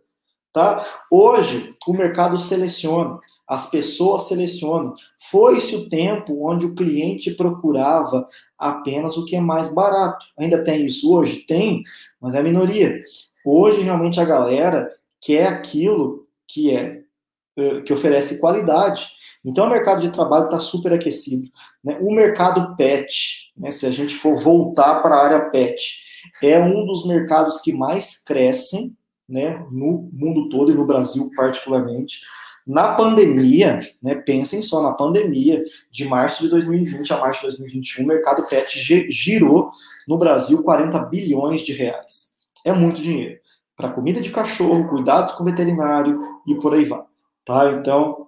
Tá? 0.53 0.85
Hoje, 1.11 1.75
o 1.87 1.93
mercado 1.93 2.39
seleciona, 2.39 3.19
as 3.47 3.71
pessoas 3.71 4.29
selecionam. 4.29 4.95
Foi-se 5.31 5.77
o 5.77 5.89
tempo 5.89 6.49
onde 6.49 6.67
o 6.67 6.75
cliente 6.75 7.33
procurava 7.33 8.27
apenas 8.59 9.17
o 9.17 9.25
que 9.25 9.37
é 9.37 9.41
mais 9.41 9.73
barato. 9.73 10.25
Ainda 10.39 10.65
tem 10.65 10.85
isso 10.85 11.13
hoje? 11.13 11.47
Tem, 11.47 11.83
mas 12.21 12.35
é 12.35 12.41
a 12.41 12.43
minoria. 12.43 12.99
Hoje, 13.45 13.83
realmente, 13.83 14.21
a 14.21 14.25
galera 14.25 14.91
quer 15.21 15.47
aquilo 15.47 16.27
que 16.47 16.75
é 16.75 17.03
eh, 17.57 17.81
que 17.83 17.93
oferece 17.93 18.39
qualidade. 18.39 19.09
Então, 19.45 19.67
o 19.67 19.71
mercado 19.71 20.01
de 20.01 20.11
trabalho 20.11 20.45
está 20.45 20.59
super 20.59 20.93
aquecido. 20.93 21.51
Né? 21.83 21.99
O 22.01 22.13
mercado 22.15 22.77
pet, 22.77 23.53
né, 23.57 23.71
se 23.71 23.85
a 23.87 23.91
gente 23.91 24.15
for 24.15 24.41
voltar 24.41 25.03
para 25.03 25.17
a 25.17 25.25
área 25.25 25.51
pet, 25.51 26.01
é 26.43 26.59
um 26.59 26.87
dos 26.87 27.07
mercados 27.07 27.61
que 27.61 27.73
mais 27.73 28.23
crescem 28.23 28.97
né, 29.29 29.65
no 29.71 30.09
mundo 30.13 30.49
todo 30.49 30.73
e 30.73 30.75
no 30.75 30.87
Brasil 30.87 31.31
particularmente. 31.37 32.21
Na 32.67 32.95
pandemia, 32.95 33.81
né, 34.03 34.15
pensem 34.15 34.61
só, 34.61 34.83
na 34.83 34.93
pandemia, 34.93 35.65
de 35.91 36.05
março 36.05 36.43
de 36.43 36.51
2020 36.51 37.13
a 37.13 37.19
março 37.19 37.41
de 37.41 37.47
2021, 37.49 38.05
o 38.05 38.07
mercado 38.07 38.47
pet 38.47 39.11
girou 39.11 39.71
no 40.07 40.19
Brasil 40.19 40.63
40 40.63 40.99
bilhões 41.07 41.63
de 41.63 41.73
reais. 41.73 42.33
É 42.65 42.73
muito 42.73 43.01
dinheiro. 43.01 43.41
Para 43.75 43.91
comida 43.91 44.21
de 44.21 44.31
cachorro, 44.31 44.89
cuidados 44.89 45.33
com 45.33 45.45
veterinário 45.45 46.21
e 46.47 46.55
por 46.57 46.75
aí 46.75 46.85
vai. 46.85 47.03
Tá? 47.47 47.73
Então, 47.73 48.27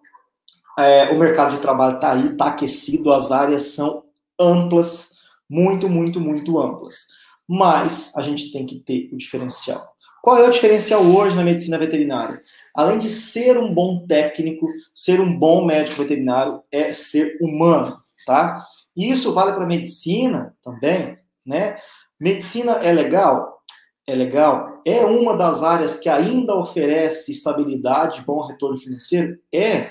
é, 0.79 1.11
o 1.11 1.19
mercado 1.19 1.57
de 1.57 1.61
trabalho 1.61 1.97
está 1.97 2.13
aí, 2.13 2.27
está 2.29 2.47
aquecido, 2.47 3.13
as 3.13 3.31
áreas 3.31 3.75
são 3.75 4.05
amplas, 4.41 5.13
muito, 5.49 5.89
muito, 5.89 6.19
muito 6.19 6.59
amplas. 6.59 7.09
Mas 7.47 8.11
a 8.17 8.23
gente 8.23 8.51
tem 8.53 8.65
que 8.65 8.77
ter 8.77 9.11
o 9.13 9.17
diferencial. 9.19 9.95
Qual 10.23 10.37
é 10.37 10.47
o 10.47 10.51
diferencial 10.51 11.03
hoje 11.03 11.35
na 11.35 11.45
medicina 11.45 11.79
veterinária? 11.79 12.41
Além 12.75 12.99
de 12.99 13.09
ser 13.09 13.57
um 13.59 13.73
bom 13.73 14.07
técnico, 14.07 14.67
ser 14.95 15.21
um 15.21 15.39
bom 15.39 15.65
médico 15.65 16.03
veterinário, 16.03 16.63
é 16.71 16.93
ser 16.93 17.39
humano, 17.41 18.01
tá? 18.27 18.65
E 18.97 19.11
isso 19.11 19.33
vale 19.33 19.53
para 19.53 19.67
medicina 19.67 20.55
também, 20.63 21.19
né? 21.45 21.77
Medicina 22.21 22.73
é 22.73 22.93
legal? 22.93 23.61
É 24.07 24.15
legal. 24.15 24.83
É 24.85 25.05
uma 25.05 25.37
das 25.37 25.63
áreas 25.63 25.99
que 25.99 26.09
ainda 26.09 26.55
oferece 26.55 27.33
estabilidade, 27.33 28.25
bom 28.27 28.43
retorno 28.43 28.77
financeiro? 28.77 29.39
É. 29.53 29.91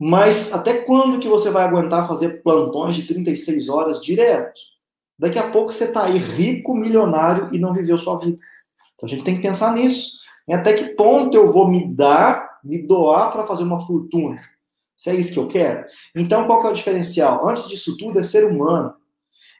Mas 0.00 0.54
até 0.54 0.82
quando 0.82 1.18
que 1.18 1.28
você 1.28 1.50
vai 1.50 1.64
aguentar 1.64 2.06
fazer 2.06 2.42
plantões 2.42 2.94
de 2.94 3.02
36 3.06 3.68
horas 3.68 4.00
direto? 4.00 4.60
Daqui 5.18 5.38
a 5.38 5.50
pouco 5.50 5.72
você 5.72 5.84
está 5.84 6.04
aí 6.04 6.16
rico, 6.18 6.74
milionário 6.74 7.52
e 7.52 7.58
não 7.58 7.74
viveu 7.74 7.98
sua 7.98 8.18
vida. 8.20 8.38
Então 8.98 9.06
a 9.06 9.08
gente 9.08 9.24
tem 9.24 9.36
que 9.36 9.42
pensar 9.42 9.72
nisso. 9.74 10.18
Em 10.46 10.54
até 10.54 10.72
que 10.72 10.94
ponto 10.96 11.36
eu 11.36 11.52
vou 11.52 11.68
me 11.68 11.86
dar, 11.86 12.58
me 12.64 12.82
doar 12.86 13.30
para 13.30 13.46
fazer 13.46 13.62
uma 13.62 13.80
fortuna? 13.80 14.40
Se 14.96 15.10
é 15.10 15.14
isso 15.14 15.32
que 15.32 15.38
eu 15.38 15.46
quero? 15.46 15.86
Então 16.14 16.46
qual 16.46 16.60
que 16.60 16.66
é 16.66 16.70
o 16.70 16.74
diferencial? 16.74 17.48
Antes 17.48 17.68
disso 17.68 17.96
tudo 17.96 18.18
é 18.18 18.22
ser 18.22 18.44
humano. 18.44 18.94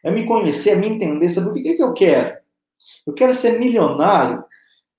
É 0.03 0.11
me 0.11 0.27
conhecer, 0.27 0.70
é 0.70 0.77
me 0.77 0.88
entender, 0.88 1.29
saber 1.29 1.51
o 1.51 1.53
que, 1.53 1.74
que 1.74 1.83
eu 1.83 1.92
quero. 1.92 2.37
Eu 3.07 3.12
quero 3.12 3.35
ser 3.35 3.59
milionário 3.59 4.44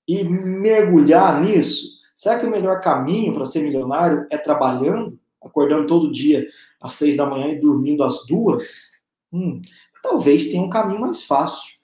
e 0.08 0.24
mergulhar 0.24 1.40
nisso. 1.40 2.00
Será 2.16 2.38
que 2.38 2.46
o 2.46 2.50
melhor 2.50 2.80
caminho 2.80 3.32
para 3.32 3.46
ser 3.46 3.62
milionário 3.62 4.26
é 4.30 4.36
trabalhando? 4.36 5.20
acordando 5.42 5.86
todo 5.86 6.12
dia 6.12 6.46
às 6.80 6.92
seis 6.92 7.16
da 7.16 7.26
manhã 7.26 7.48
e 7.48 7.60
dormindo 7.60 8.04
às 8.04 8.24
duas, 8.26 8.92
hum, 9.32 9.60
talvez 10.02 10.48
tenha 10.48 10.62
um 10.62 10.70
caminho 10.70 11.00
mais 11.00 11.22
fácil. 11.22 11.74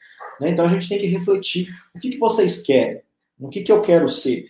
Né? 0.41 0.51
Então 0.51 0.65
a 0.65 0.69
gente 0.69 0.89
tem 0.89 0.99
que 0.99 1.07
refletir: 1.07 1.69
o 1.95 2.01
que, 2.01 2.11
que 2.11 2.19
vocês 2.19 2.61
querem? 2.61 3.03
O 3.39 3.49
que, 3.49 3.63
que 3.63 3.73
eu 3.73 3.83
quero 3.83 4.09
ser? 4.09 4.49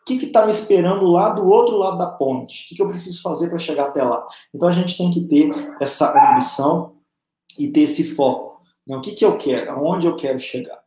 O 0.00 0.04
que 0.04 0.26
está 0.26 0.44
me 0.44 0.50
esperando 0.50 1.06
lá 1.06 1.30
do 1.30 1.46
outro 1.46 1.76
lado 1.76 1.98
da 1.98 2.06
ponte? 2.06 2.64
O 2.64 2.68
que, 2.68 2.74
que 2.74 2.82
eu 2.82 2.88
preciso 2.88 3.22
fazer 3.22 3.48
para 3.48 3.58
chegar 3.58 3.86
até 3.86 4.02
lá? 4.02 4.26
Então 4.52 4.68
a 4.68 4.72
gente 4.72 4.96
tem 4.96 5.10
que 5.10 5.20
ter 5.20 5.50
essa 5.80 6.32
ambição 6.32 6.96
e 7.58 7.68
ter 7.68 7.82
esse 7.82 8.14
foco. 8.14 8.62
Né? 8.86 8.96
O 8.96 9.00
que, 9.00 9.12
que 9.12 9.24
eu 9.24 9.36
quero? 9.36 9.70
Aonde 9.70 10.06
eu 10.06 10.16
quero 10.16 10.38
chegar? 10.38 10.80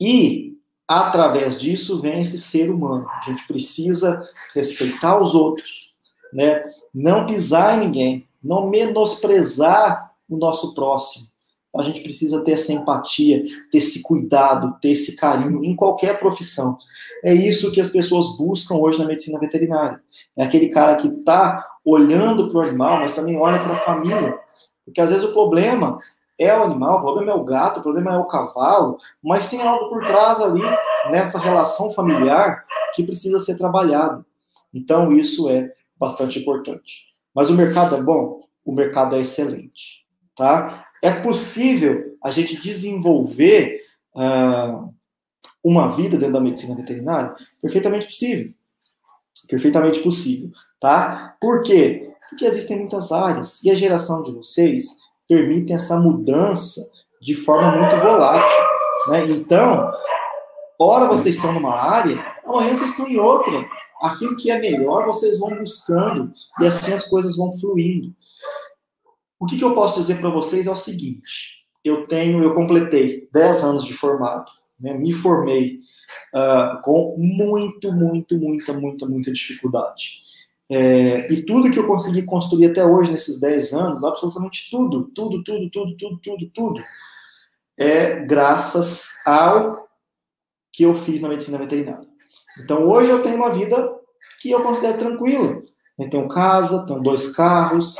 E 0.00 0.58
através 0.88 1.56
disso 1.56 2.00
vem 2.00 2.20
esse 2.20 2.40
ser 2.40 2.70
humano. 2.70 3.08
A 3.08 3.30
gente 3.30 3.46
precisa 3.46 4.28
respeitar 4.52 5.22
os 5.22 5.36
outros, 5.36 5.94
né? 6.32 6.64
Não 6.92 7.26
pisar 7.26 7.76
em 7.76 7.86
ninguém, 7.86 8.28
não 8.42 8.68
menosprezar 8.68 10.12
o 10.28 10.36
nosso 10.36 10.74
próximo. 10.74 11.29
A 11.76 11.82
gente 11.82 12.02
precisa 12.02 12.42
ter 12.42 12.52
essa 12.52 12.72
empatia, 12.72 13.44
ter 13.70 13.78
esse 13.78 14.02
cuidado, 14.02 14.76
ter 14.80 14.90
esse 14.90 15.14
carinho 15.14 15.64
em 15.64 15.76
qualquer 15.76 16.18
profissão. 16.18 16.76
É 17.22 17.32
isso 17.32 17.70
que 17.70 17.80
as 17.80 17.90
pessoas 17.90 18.36
buscam 18.36 18.74
hoje 18.74 18.98
na 18.98 19.06
medicina 19.06 19.38
veterinária. 19.38 20.00
É 20.36 20.42
aquele 20.42 20.68
cara 20.68 20.96
que 20.96 21.06
está 21.06 21.64
olhando 21.84 22.48
para 22.48 22.58
o 22.58 22.62
animal, 22.62 22.98
mas 22.98 23.12
também 23.12 23.38
olha 23.38 23.60
para 23.60 23.74
a 23.74 23.80
família. 23.80 24.36
Porque 24.84 25.00
às 25.00 25.10
vezes 25.10 25.24
o 25.24 25.32
problema 25.32 25.96
é 26.36 26.56
o 26.56 26.62
animal, 26.62 26.98
o 26.98 27.02
problema 27.02 27.32
é 27.32 27.34
o 27.34 27.44
gato, 27.44 27.80
o 27.80 27.82
problema 27.82 28.14
é 28.14 28.18
o 28.18 28.24
cavalo, 28.24 28.98
mas 29.22 29.48
tem 29.48 29.60
algo 29.60 29.90
por 29.90 30.04
trás 30.04 30.40
ali 30.40 30.62
nessa 31.10 31.38
relação 31.38 31.90
familiar 31.90 32.64
que 32.94 33.04
precisa 33.04 33.38
ser 33.38 33.56
trabalhado. 33.56 34.24
Então 34.72 35.12
isso 35.12 35.48
é 35.48 35.72
bastante 35.96 36.38
importante. 36.38 37.10
Mas 37.34 37.50
o 37.50 37.54
mercado 37.54 37.94
é 37.94 38.02
bom? 38.02 38.40
O 38.64 38.72
mercado 38.72 39.14
é 39.14 39.20
excelente. 39.20 40.00
Tá? 40.34 40.86
É 41.02 41.10
possível 41.10 42.16
a 42.22 42.30
gente 42.30 42.60
desenvolver 42.60 43.80
uh, 44.14 44.92
uma 45.62 45.88
vida 45.88 46.16
dentro 46.16 46.34
da 46.34 46.40
medicina 46.40 46.74
veterinária? 46.74 47.34
Perfeitamente 47.60 48.06
possível. 48.06 48.52
Perfeitamente 49.48 50.00
possível. 50.00 50.50
Tá? 50.80 51.36
Por 51.40 51.62
quê? 51.62 52.10
Porque 52.28 52.44
existem 52.44 52.78
muitas 52.78 53.10
áreas 53.12 53.62
e 53.62 53.70
a 53.70 53.74
geração 53.74 54.22
de 54.22 54.32
vocês 54.32 54.96
permite 55.28 55.72
essa 55.72 55.98
mudança 55.98 56.80
de 57.20 57.34
forma 57.34 57.76
muito 57.76 57.96
volátil. 57.96 58.64
Né? 59.08 59.26
Então, 59.30 59.90
ora 60.78 61.06
vocês 61.06 61.36
estão 61.36 61.52
numa 61.52 61.74
área, 61.74 62.22
amanhã 62.44 62.74
vocês 62.74 62.90
estão 62.90 63.08
em 63.08 63.18
outra 63.18 63.64
aquilo 64.00 64.36
que 64.36 64.50
é 64.50 64.58
melhor 64.58 65.04
vocês 65.04 65.38
vão 65.38 65.54
buscando 65.56 66.32
e 66.60 66.66
assim 66.66 66.92
as 66.92 67.06
coisas 67.06 67.36
vão 67.36 67.52
fluindo. 67.52 68.14
O 69.40 69.46
que, 69.46 69.56
que 69.56 69.64
eu 69.64 69.74
posso 69.74 69.98
dizer 69.98 70.20
para 70.20 70.28
vocês 70.28 70.66
é 70.66 70.70
o 70.70 70.76
seguinte: 70.76 71.64
eu 71.82 72.06
tenho, 72.06 72.42
eu 72.42 72.54
completei 72.54 73.26
10 73.32 73.64
anos 73.64 73.84
de 73.86 73.94
formado, 73.94 74.50
né, 74.78 74.92
me 74.92 75.14
formei 75.14 75.80
uh, 76.34 76.80
com 76.82 77.16
muito, 77.16 77.90
muito, 77.90 78.36
muita, 78.38 78.72
muita, 78.74 79.06
muita 79.06 79.32
dificuldade. 79.32 80.20
É, 80.72 81.32
e 81.32 81.44
tudo 81.44 81.70
que 81.70 81.78
eu 81.80 81.86
consegui 81.86 82.22
construir 82.22 82.66
até 82.66 82.84
hoje 82.84 83.10
nesses 83.10 83.40
10 83.40 83.72
anos, 83.72 84.04
absolutamente 84.04 84.70
tudo, 84.70 85.10
tudo, 85.12 85.42
tudo, 85.42 85.68
tudo, 85.68 85.96
tudo, 85.96 86.20
tudo, 86.22 86.50
tudo, 86.54 86.84
é 87.76 88.24
graças 88.24 89.08
ao 89.26 89.88
que 90.72 90.84
eu 90.84 90.94
fiz 90.96 91.20
na 91.20 91.28
medicina 91.28 91.58
veterinária. 91.58 92.08
Então 92.62 92.86
hoje 92.86 93.10
eu 93.10 93.22
tenho 93.22 93.36
uma 93.36 93.52
vida 93.52 93.90
que 94.40 94.50
eu 94.50 94.62
considero 94.62 94.98
tranquila. 94.98 95.60
Eu 95.98 96.08
tenho 96.08 96.28
casa, 96.28 96.86
tenho 96.86 97.02
dois 97.02 97.32
carros, 97.32 97.96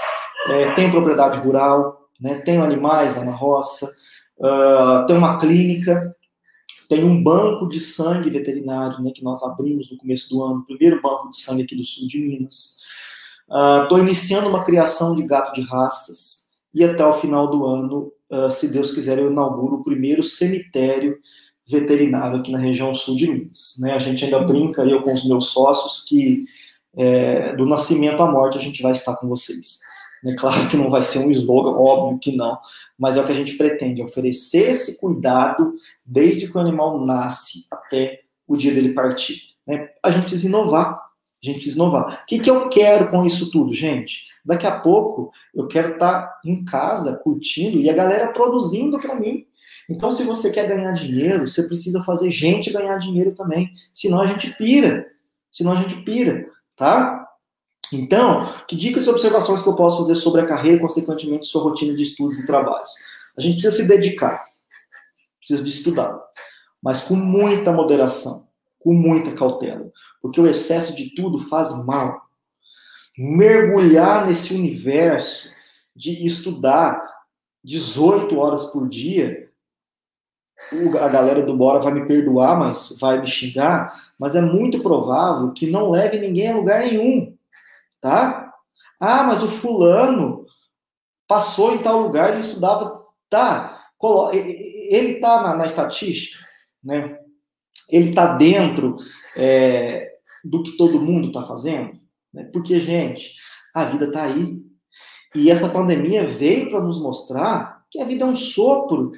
é, 0.49 0.73
tenho 0.73 0.91
propriedade 0.91 1.39
rural, 1.41 2.09
né, 2.21 2.37
tenho 2.41 2.63
animais 2.63 3.17
lá 3.17 3.25
na 3.25 3.33
roça, 3.33 3.93
uh, 4.39 5.07
tenho 5.07 5.19
uma 5.19 5.39
clínica, 5.39 6.15
tenho 6.89 7.07
um 7.07 7.23
banco 7.23 7.69
de 7.69 7.81
sangue 7.81 8.31
veterinário 8.31 9.01
né, 9.03 9.11
que 9.15 9.23
nós 9.23 9.43
abrimos 9.43 9.91
no 9.91 9.97
começo 9.97 10.29
do 10.29 10.43
ano, 10.43 10.61
o 10.61 10.67
primeiro 10.67 11.01
banco 11.01 11.31
de 11.31 11.39
sangue 11.39 11.63
aqui 11.63 11.77
do 11.77 11.85
sul 11.85 12.07
de 12.07 12.21
Minas. 12.21 12.77
Estou 13.83 13.99
uh, 13.99 14.01
iniciando 14.01 14.49
uma 14.49 14.65
criação 14.65 15.15
de 15.15 15.23
gato 15.23 15.53
de 15.55 15.63
raças 15.63 16.49
e 16.75 16.85
até 16.85 17.05
o 17.05 17.13
final 17.13 17.49
do 17.49 17.67
ano, 17.67 18.13
uh, 18.31 18.51
se 18.51 18.69
Deus 18.69 18.93
quiser, 18.93 19.19
eu 19.19 19.31
inauguro 19.31 19.77
o 19.77 19.85
primeiro 19.85 20.23
cemitério 20.23 21.19
veterinário 21.67 22.39
aqui 22.39 22.51
na 22.51 22.59
região 22.59 22.93
sul 22.95 23.17
de 23.17 23.31
Minas. 23.31 23.77
Né? 23.79 23.93
A 23.93 23.99
gente 23.99 24.25
ainda 24.25 24.41
brinca, 24.41 24.83
eu 24.83 25.03
com 25.03 25.15
os 25.15 25.27
meus 25.27 25.51
sócios, 25.51 26.05
que 26.05 26.45
é, 26.97 27.55
do 27.55 27.65
nascimento 27.67 28.23
à 28.23 28.31
morte 28.31 28.59
a 28.59 28.61
gente 28.61 28.83
vai 28.83 28.93
estar 28.93 29.17
com 29.17 29.29
vocês. 29.29 29.79
É 30.25 30.35
claro 30.35 30.69
que 30.69 30.77
não 30.77 30.91
vai 30.91 31.03
ser 31.03 31.21
um 31.21 31.31
slogan, 31.31 31.71
óbvio 31.71 32.19
que 32.19 32.37
não, 32.37 32.59
mas 32.99 33.17
é 33.17 33.21
o 33.21 33.27
que 33.27 33.33
a 33.33 33.35
gente 33.35 33.57
pretende, 33.57 34.03
oferecer 34.03 34.71
esse 34.71 35.01
cuidado 35.01 35.75
desde 36.05 36.47
que 36.47 36.57
o 36.57 36.61
animal 36.61 37.05
nasce 37.05 37.67
até 37.71 38.21
o 38.47 38.57
dia 38.57 38.73
dele 38.75 38.93
partir. 38.93 39.41
Né? 39.67 39.89
A 40.03 40.11
gente 40.11 40.23
precisa 40.23 40.47
inovar, 40.47 40.93
a 40.93 41.47
gente 41.47 41.57
precisa 41.57 41.77
inovar. 41.77 42.23
O 42.23 42.27
que, 42.27 42.39
que 42.39 42.51
eu 42.51 42.69
quero 42.69 43.09
com 43.09 43.25
isso 43.25 43.51
tudo, 43.51 43.73
gente? 43.73 44.27
Daqui 44.45 44.67
a 44.67 44.79
pouco 44.79 45.33
eu 45.55 45.67
quero 45.67 45.95
estar 45.95 46.39
em 46.45 46.65
casa 46.65 47.17
curtindo 47.17 47.79
e 47.79 47.89
a 47.89 47.95
galera 47.95 48.29
produzindo 48.29 48.99
para 48.99 49.15
mim. 49.15 49.47
Então, 49.89 50.13
se 50.13 50.23
você 50.23 50.51
quer 50.51 50.69
ganhar 50.69 50.93
dinheiro, 50.93 51.47
você 51.47 51.65
precisa 51.65 52.03
fazer 52.03 52.31
gente 52.31 52.73
ganhar 52.73 52.97
dinheiro 52.99 53.35
também. 53.35 53.73
Senão 53.93 54.21
a 54.21 54.27
gente 54.27 54.55
pira. 54.57 55.07
Senão 55.51 55.73
a 55.73 55.77
gente 55.77 55.97
pira, 56.03 56.47
tá? 56.77 57.20
Então, 57.93 58.47
que 58.67 58.77
dicas 58.77 59.07
e 59.07 59.11
observações 59.11 59.63
que 59.63 59.69
eu 59.69 59.75
posso 59.75 59.99
fazer 59.99 60.15
sobre 60.15 60.41
a 60.41 60.47
carreira 60.47 60.77
e, 60.77 60.81
consequentemente, 60.81 61.47
sua 61.47 61.63
rotina 61.63 61.95
de 61.95 62.03
estudos 62.03 62.39
e 62.39 62.47
trabalhos? 62.47 62.91
A 63.37 63.41
gente 63.41 63.55
precisa 63.55 63.77
se 63.77 63.89
dedicar, 63.89 64.45
precisa 65.39 65.63
de 65.63 65.71
estudar, 65.71 66.21
mas 66.83 67.01
com 67.01 67.15
muita 67.15 67.73
moderação, 67.73 68.47
com 68.79 68.93
muita 68.93 69.33
cautela, 69.33 69.91
porque 70.23 70.41
o 70.41 70.47
excesso 70.47 70.95
de 70.95 71.15
tudo 71.15 71.39
faz 71.39 71.77
mal. 71.85 72.29
Mergulhar 73.19 74.27
nesse 74.27 74.55
universo 74.55 75.51
de 75.95 76.25
estudar 76.25 77.03
18 77.65 78.39
horas 78.39 78.67
por 78.67 78.89
dia 78.89 79.51
a 81.01 81.09
galera 81.09 81.43
do 81.43 81.57
Bora 81.57 81.81
vai 81.81 81.93
me 81.93 82.07
perdoar, 82.07 82.59
mas 82.59 82.97
vai 83.01 83.21
me 83.21 83.27
xingar, 83.27 84.13
mas 84.19 84.37
é 84.37 84.41
muito 84.41 84.83
provável 84.83 85.53
que 85.53 85.67
não 85.67 85.91
leve 85.91 86.19
ninguém 86.19 86.49
a 86.49 86.57
lugar 86.57 86.81
nenhum 86.81 87.35
tá? 88.01 88.53
Ah, 88.99 89.23
mas 89.25 89.43
o 89.43 89.49
fulano 89.49 90.47
passou 91.27 91.75
em 91.75 91.83
tal 91.83 92.01
lugar 92.01 92.37
e 92.37 92.41
estudava. 92.41 93.01
Tá, 93.29 93.81
ele 94.03 95.13
está 95.13 95.43
na, 95.43 95.57
na, 95.57 95.67
estatística, 95.67 96.39
né? 96.83 97.19
Ele 97.89 98.09
está 98.09 98.35
dentro 98.35 98.97
é, 99.37 100.11
do 100.45 100.63
que 100.63 100.77
todo 100.77 101.01
mundo 101.01 101.29
está 101.29 101.45
fazendo, 101.45 101.93
né? 102.33 102.45
Porque, 102.53 102.81
gente, 102.81 103.35
a 103.75 103.85
vida 103.85 104.07
está 104.07 104.25
aí. 104.25 104.59
E 105.35 105.51
essa 105.51 105.69
pandemia 105.69 106.27
veio 106.27 106.71
para 106.71 106.81
nos 106.81 107.01
mostrar 107.01 107.85
que 107.91 108.01
a 108.01 108.05
vida 108.05 108.25
é 108.25 108.29
um 108.29 108.35
sopro. 108.35 109.13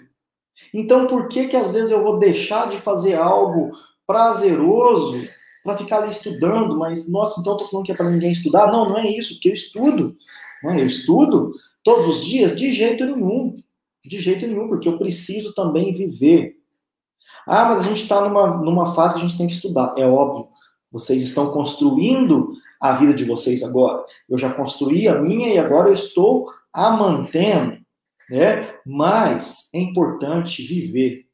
Então, 0.75 1.07
por 1.07 1.29
que 1.29 1.49
que 1.49 1.57
às 1.57 1.73
vezes 1.73 1.91
eu 1.91 2.03
vou 2.03 2.19
deixar 2.19 2.69
de 2.69 2.79
fazer 2.79 3.15
algo 3.15 3.71
prazeroso 4.07 5.27
para 5.63 5.79
ficar 5.79 5.99
ali 5.99 6.11
estudando, 6.11 6.77
mas, 6.77 7.09
nossa, 7.09 7.41
então 7.41 7.53
eu 7.53 7.59
tô 7.59 7.69
falando 7.69 7.87
que 7.87 7.93
é 7.93 7.95
para 7.95 8.11
ninguém 8.11 8.33
estudar? 8.33 8.71
Não, 8.73 8.89
não 8.89 8.99
é 8.99 9.09
isso, 9.09 9.35
porque 9.35 9.49
eu 9.49 9.53
estudo. 9.53 10.17
Né? 10.65 10.81
Eu 10.81 10.87
estudo 10.87 11.53
todos 11.85 12.17
os 12.17 12.25
dias? 12.25 12.57
De 12.57 12.73
jeito 12.73 13.05
nenhum. 13.05 13.55
De 14.05 14.21
jeito 14.21 14.47
nenhum, 14.47 14.69
porque 14.69 14.89
eu 14.89 14.99
preciso 14.99 15.55
também 15.55 15.93
viver. 15.93 16.57
Ah, 17.47 17.67
mas 17.67 17.81
a 17.81 17.89
gente 17.89 18.03
está 18.03 18.21
numa, 18.21 18.57
numa 18.57 18.95
fase 18.95 19.15
que 19.15 19.21
a 19.21 19.25
gente 19.25 19.39
tem 19.39 19.47
que 19.47 19.55
estudar. 19.55 19.95
É 19.97 20.07
óbvio. 20.07 20.49
Vocês 20.91 21.23
estão 21.23 21.51
construindo 21.51 22.53
a 22.81 22.93
vida 22.93 23.15
de 23.15 23.25
vocês 23.25 23.63
agora. 23.63 24.05
Eu 24.29 24.37
já 24.37 24.53
construí 24.53 25.09
a 25.09 25.21
minha 25.21 25.49
e 25.49 25.59
agora 25.59 25.89
eu 25.89 25.95
estou 25.95 26.49
a 26.73 26.91
mantendo. 26.91 27.79
Né? 28.29 28.75
Mas 28.85 29.69
é 29.73 29.81
importante 29.81 30.63
viver 30.63 31.27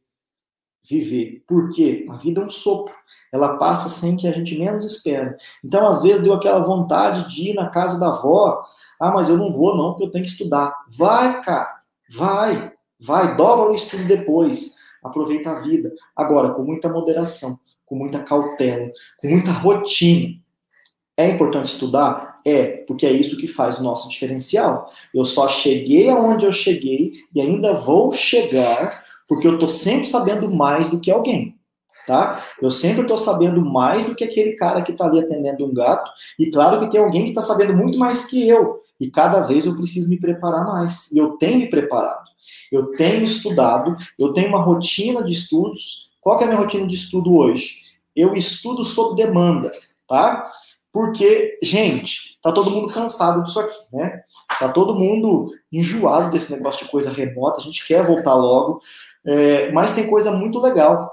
viver. 0.89 1.43
Porque 1.47 2.07
a 2.09 2.17
vida 2.17 2.41
é 2.41 2.45
um 2.45 2.51
sopro. 2.51 2.95
Ela 3.33 3.59
passa 3.59 3.89
sem 3.89 4.17
que 4.17 4.27
a 4.27 4.33
gente 4.33 4.59
menos 4.59 4.85
espera. 4.85 5.37
Então, 5.65 5.87
às 5.87 6.03
vezes, 6.03 6.23
deu 6.23 6.33
aquela 6.33 6.61
vontade 6.61 7.35
de 7.35 7.51
ir 7.51 7.55
na 7.55 7.69
casa 7.69 7.99
da 7.99 8.09
avó. 8.09 8.65
Ah, 8.99 9.11
mas 9.11 9.29
eu 9.29 9.37
não 9.37 9.53
vou, 9.53 9.77
não, 9.77 9.91
porque 9.91 10.05
eu 10.05 10.11
tenho 10.11 10.25
que 10.25 10.31
estudar. 10.31 10.75
Vai, 10.97 11.41
cara. 11.43 11.83
Vai. 12.11 12.73
Vai. 13.01 13.37
Dobra 13.37 13.71
o 13.71 13.75
estudo 13.75 14.05
depois. 14.05 14.77
Aproveita 15.05 15.51
a 15.51 15.61
vida. 15.61 15.93
Agora, 16.17 16.51
com 16.51 16.63
muita 16.63 16.89
moderação, 16.89 17.59
com 17.85 17.95
muita 17.95 18.21
cautela, 18.21 18.91
com 19.19 19.29
muita 19.29 19.53
rotina. 19.53 20.35
É 21.17 21.29
importante 21.29 21.67
estudar? 21.67 22.41
É, 22.45 22.85
porque 22.87 23.05
é 23.05 23.13
isso 23.13 23.37
que 23.37 23.47
faz 23.47 23.79
o 23.79 23.83
nosso 23.83 24.09
diferencial. 24.09 24.91
Eu 25.15 25.25
só 25.25 25.49
cheguei 25.49 26.09
aonde 26.09 26.47
eu 26.47 26.53
cheguei 26.53 27.13
e 27.35 27.41
ainda 27.41 27.75
vou 27.75 28.11
chegar 28.13 29.05
porque 29.29 29.47
eu 29.47 29.55
estou 29.55 29.69
sempre 29.69 30.07
sabendo 30.07 30.51
mais 30.51 30.91
do 30.91 30.99
que 30.99 31.11
alguém, 31.11 31.57
tá? 32.07 32.43
Eu 32.61 32.71
sempre 32.71 33.03
estou 33.03 33.19
sabendo 33.19 33.65
mais 33.65 34.07
do 34.07 34.15
que 34.15 34.25
aquele 34.25 34.55
cara 34.55 34.83
que 34.83 34.93
está 34.93 35.05
ali 35.05 35.21
atendendo 35.21 35.67
um 35.67 35.75
gato, 35.75 36.11
e 36.39 36.51
claro 36.51 36.81
que 36.81 36.91
tem 36.91 37.01
alguém 37.01 37.25
que 37.25 37.31
está 37.31 37.43
sabendo 37.43 37.77
muito 37.77 37.99
mais 37.99 38.25
que 38.25 38.49
eu, 38.49 38.81
e 38.99 39.11
cada 39.11 39.41
vez 39.41 39.67
eu 39.67 39.77
preciso 39.77 40.09
me 40.09 40.19
preparar 40.19 40.65
mais, 40.65 41.13
e 41.13 41.19
eu 41.19 41.33
tenho 41.37 41.59
me 41.59 41.69
preparado, 41.69 42.29
eu 42.73 42.91
tenho 42.93 43.23
estudado, 43.23 43.97
eu 44.19 44.33
tenho 44.33 44.49
uma 44.49 44.61
rotina 44.61 45.23
de 45.23 45.35
estudos. 45.35 46.09
Qual 46.21 46.39
é 46.41 46.45
a 46.45 46.47
minha 46.47 46.59
rotina 46.59 46.87
de 46.87 46.95
estudo 46.95 47.35
hoje? 47.35 47.77
Eu 48.15 48.35
estudo 48.35 48.85
sob 48.85 49.17
demanda, 49.17 49.71
tá? 50.07 50.51
Porque, 50.93 51.59
gente, 51.63 52.39
tá 52.43 52.51
todo 52.51 52.71
mundo 52.71 52.93
cansado 52.93 53.45
disso 53.45 53.61
aqui, 53.61 53.77
né? 53.93 54.23
Tá 54.59 54.69
todo 54.69 54.95
mundo 54.95 55.53
enjoado 55.73 56.31
desse 56.31 56.51
negócio 56.51 56.85
de 56.85 56.91
coisa 56.91 57.13
remota, 57.13 57.59
a 57.59 57.63
gente 57.63 57.87
quer 57.87 58.05
voltar 58.05 58.35
logo. 58.35 58.81
É, 59.29 59.71
mas 59.73 59.95
tem 59.95 60.07
coisa 60.07 60.33
muito 60.33 60.59
legal. 60.59 61.11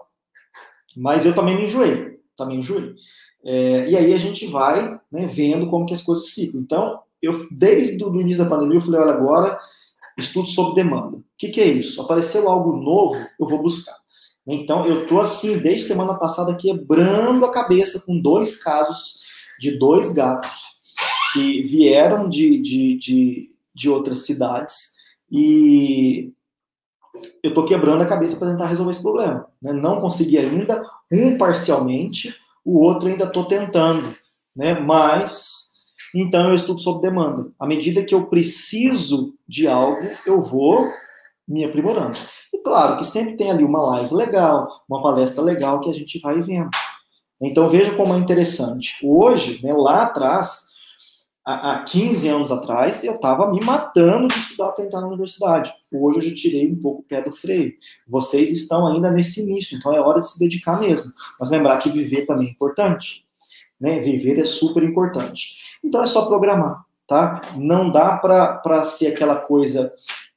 Mas 0.96 1.26
eu 1.26 1.36
também 1.36 1.56
me 1.56 1.66
enjoei. 1.66 2.18
Também 2.38 2.60
enjoei. 2.60 2.94
É, 3.44 3.90
e 3.90 3.98
aí 3.98 4.14
a 4.14 4.18
gente 4.18 4.48
vai 4.48 4.98
né, 5.12 5.28
vendo 5.28 5.68
como 5.68 5.86
que 5.86 5.94
as 5.94 6.02
coisas 6.02 6.30
ficam. 6.30 6.60
Então, 6.62 7.00
eu 7.22 7.48
desde 7.52 8.04
o 8.04 8.22
início 8.22 8.44
da 8.44 8.50
pandemia, 8.50 8.78
eu 8.78 8.82
falei, 8.82 9.02
olha, 9.02 9.14
agora 9.14 9.60
estudo 10.18 10.48
sob 10.48 10.74
demanda. 10.74 11.18
O 11.18 11.24
que, 11.38 11.50
que 11.50 11.62
é 11.62 11.68
isso? 11.68 12.02
Apareceu 12.02 12.50
algo 12.50 12.78
novo, 12.78 13.20
eu 13.40 13.48
vou 13.48 13.62
buscar. 13.62 13.96
Então, 14.48 14.86
eu 14.86 15.08
tô 15.08 15.20
assim, 15.20 15.58
desde 15.58 15.88
semana 15.88 16.14
passada, 16.14 16.56
quebrando 16.56 17.44
a 17.46 17.52
cabeça 17.52 18.04
com 18.06 18.20
dois 18.20 18.56
casos 18.62 19.20
de 19.60 19.78
dois 19.78 20.14
gatos 20.14 20.52
que 21.34 21.64
vieram 21.64 22.30
de, 22.30 22.62
de, 22.62 22.98
de, 22.98 23.52
de 23.74 23.90
outras 23.90 24.26
cidades 24.26 24.94
e 25.32 26.32
eu 27.44 27.50
estou 27.50 27.66
quebrando 27.66 28.02
a 28.02 28.08
cabeça 28.08 28.36
para 28.38 28.52
tentar 28.52 28.68
resolver 28.68 28.92
esse 28.92 29.02
problema. 29.02 29.48
Né? 29.62 29.74
Não 29.74 30.02
consegui 30.02 30.38
ainda, 30.38 30.84
um 31.12 31.38
parcialmente, 31.38 32.36
o 32.64 32.80
outro 32.80 33.08
ainda 33.08 33.26
estou 33.26 33.46
tentando. 33.46 34.16
Né? 34.56 34.74
Mas, 34.80 35.70
então 36.14 36.50
eu 36.50 36.56
estudo 36.56 36.80
sob 36.80 37.02
demanda. 37.02 37.52
À 37.60 37.68
medida 37.68 38.04
que 38.04 38.16
eu 38.16 38.28
preciso 38.28 39.34
de 39.48 39.68
algo, 39.68 40.02
eu 40.26 40.42
vou 40.42 40.88
me 41.48 41.64
aprimorando. 41.64 42.18
E 42.54 42.58
claro 42.60 42.98
que 42.98 43.06
sempre 43.06 43.38
tem 43.38 43.52
ali 43.52 43.64
uma 43.64 43.82
live 43.82 44.14
legal, 44.14 44.84
uma 44.90 45.02
palestra 45.02 45.44
legal 45.44 45.80
que 45.80 45.90
a 45.90 45.94
gente 45.94 46.20
vai 46.20 46.42
vendo. 46.42 46.70
Então 47.42 47.70
veja 47.70 47.94
como 47.96 48.14
é 48.14 48.18
interessante. 48.18 48.96
Hoje, 49.04 49.60
né, 49.64 49.74
lá 49.74 50.04
atrás, 50.04 50.64
há 51.46 51.84
15 51.84 52.28
anos 52.28 52.52
atrás, 52.52 53.04
eu 53.04 53.16
estava 53.16 53.52
me 53.52 53.62
matando 53.62 54.28
de 54.28 54.40
estudar 54.40 54.72
para 54.72 54.84
entrar 54.84 55.00
na 55.00 55.08
universidade. 55.08 55.72
Hoje 55.92 56.18
eu 56.18 56.24
já 56.24 56.36
tirei 56.36 56.72
um 56.72 56.76
pouco 56.76 57.02
o 57.02 57.06
pé 57.06 57.22
do 57.22 57.32
freio. 57.32 57.74
Vocês 58.08 58.50
estão 58.50 58.88
ainda 58.88 59.12
nesse 59.12 59.42
início, 59.42 59.78
então 59.78 59.94
é 59.96 60.00
hora 60.02 60.20
de 60.20 60.28
se 60.28 60.40
dedicar 60.40 60.80
mesmo. 60.80 61.14
Mas 61.40 61.52
lembrar 61.52 61.78
que 61.78 61.90
viver 61.90 62.26
também 62.26 62.48
é 62.48 62.52
importante. 62.52 63.24
Né? 63.80 64.00
Viver 64.00 64.40
é 64.40 64.44
super 64.44 64.82
importante. 64.82 65.58
Então 65.84 66.02
é 66.02 66.08
só 66.08 66.26
programar, 66.26 66.84
tá? 67.08 67.42
Não 67.56 67.92
dá 67.92 68.18
para 68.18 68.84
ser 68.84 69.08
aquela 69.08 69.36
coisa 69.36 69.94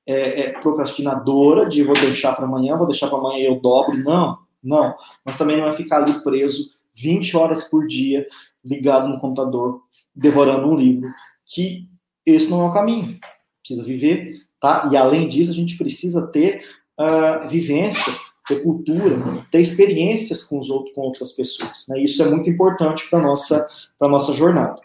é, 0.07 0.43
é, 0.43 0.53
procrastinadora 0.61 1.67
de 1.67 1.83
vou 1.83 1.95
deixar 1.95 2.35
para 2.35 2.45
amanhã, 2.45 2.77
vou 2.77 2.87
deixar 2.87 3.09
para 3.09 3.19
amanhã 3.19 3.47
eu 3.47 3.61
dobro. 3.61 3.97
Não, 3.97 4.39
não. 4.63 4.95
Mas 5.25 5.37
também 5.37 5.57
não 5.57 5.69
é 5.69 5.73
ficar 5.73 6.03
ali 6.03 6.23
preso 6.23 6.71
20 6.95 7.37
horas 7.37 7.63
por 7.63 7.87
dia 7.87 8.27
ligado 8.69 9.09
no 9.09 9.21
computador 9.21 9.83
devorando 10.15 10.69
um 10.71 10.77
livro, 10.77 11.09
que 11.47 11.89
esse 12.27 12.51
não 12.51 12.63
é 12.63 12.69
o 12.69 12.73
caminho. 12.73 13.19
Precisa 13.61 13.85
viver, 13.85 14.43
tá? 14.61 14.89
E 14.93 14.97
além 14.97 15.29
disso, 15.29 15.51
a 15.51 15.55
gente 15.55 15.79
precisa 15.79 16.27
ter 16.27 16.63
uh, 16.99 17.49
vivência, 17.49 18.13
ter 18.47 18.63
cultura, 18.63 19.47
ter 19.51 19.61
experiências 19.61 20.43
com 20.43 20.59
os 20.59 20.69
outros, 20.69 20.95
com 20.95 21.03
outras 21.03 21.33
pessoas. 21.33 21.87
Né? 21.89 22.03
Isso 22.03 22.23
é 22.23 22.29
muito 22.29 22.51
importante 22.51 23.09
para 23.09 23.21
nossa 23.21 23.69
para 23.99 24.09
nossa 24.09 24.33
jornada. 24.33 24.81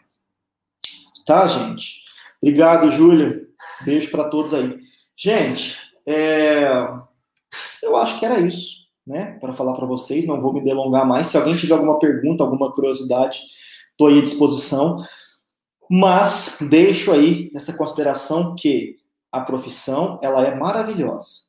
Tá, 1.25 1.47
gente? 1.47 2.03
Obrigado, 2.41 2.91
Júlia. 2.91 3.47
Beijo 3.85 4.11
para 4.11 4.25
todos 4.25 4.53
aí. 4.53 4.79
Gente, 5.15 5.77
é... 6.05 6.67
eu 7.81 7.95
acho 7.95 8.19
que 8.19 8.25
era 8.25 8.39
isso, 8.39 8.85
né? 9.07 9.37
Para 9.39 9.53
falar 9.53 9.73
para 9.73 9.85
vocês. 9.85 10.25
Não 10.25 10.41
vou 10.41 10.53
me 10.53 10.61
delongar 10.61 11.07
mais. 11.07 11.27
Se 11.27 11.37
alguém 11.37 11.55
tiver 11.55 11.75
alguma 11.75 11.99
pergunta, 11.99 12.43
alguma 12.43 12.71
curiosidade, 12.73 13.41
estou 13.93 14.07
aí 14.07 14.19
à 14.19 14.21
disposição. 14.21 14.97
Mas 15.89 16.57
deixo 16.59 17.11
aí 17.11 17.51
essa 17.53 17.75
consideração 17.75 18.55
que 18.55 18.97
a 19.31 19.41
profissão 19.41 20.19
ela 20.21 20.45
é 20.45 20.55
maravilhosa, 20.55 21.47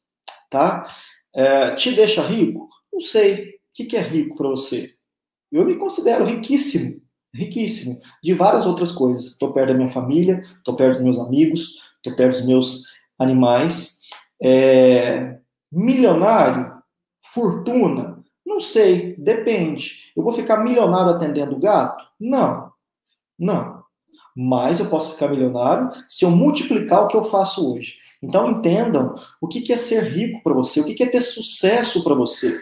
tá? 0.51 0.87
É, 1.35 1.75
te 1.75 1.93
deixa 1.93 2.23
rico? 2.27 2.69
Não 2.93 3.01
sei. 3.01 3.55
O 3.81 3.87
que, 3.87 3.97
é 3.97 4.01
rico 4.01 4.37
para 4.37 4.49
você? 4.49 4.95
Eu 5.51 5.65
me 5.65 5.75
considero 5.77 6.25
riquíssimo, 6.25 7.01
riquíssimo, 7.35 8.01
de 8.23 8.33
várias 8.33 8.67
outras 8.67 8.93
coisas. 8.93 9.27
Estou 9.27 9.53
perto 9.53 9.69
da 9.69 9.75
minha 9.75 9.91
família, 9.91 10.43
estou 10.59 10.77
perto 10.77 10.95
dos 10.95 11.03
meus 11.03 11.19
amigos, 11.19 11.75
estou 11.97 12.15
perto 12.15 12.37
dos 12.37 12.47
meus 12.47 12.85
animais. 13.19 13.99
É... 14.41 15.39
Milionário? 15.73 16.73
Fortuna? 17.33 18.23
Não 18.47 18.61
sei, 18.61 19.17
depende. 19.17 20.13
Eu 20.17 20.23
vou 20.23 20.33
ficar 20.33 20.63
milionário 20.63 21.11
atendendo 21.11 21.59
gato? 21.59 22.05
Não, 22.25 22.73
não. 23.39 23.85
Mas 24.35 24.81
eu 24.81 24.89
posso 24.89 25.13
ficar 25.13 25.29
milionário 25.29 25.91
se 26.09 26.25
eu 26.25 26.31
multiplicar 26.31 27.05
o 27.05 27.09
que 27.09 27.17
eu 27.17 27.25
faço 27.25 27.75
hoje. 27.75 27.99
Então 28.23 28.51
entendam 28.51 29.15
o 29.41 29.47
que 29.47 29.71
é 29.71 29.77
ser 29.77 30.05
rico 30.05 30.43
para 30.43 30.55
você, 30.55 30.81
o 30.81 30.85
que 30.85 31.03
é 31.03 31.07
ter 31.07 31.21
sucesso 31.21 32.03
para 32.03 32.15
você, 32.15 32.59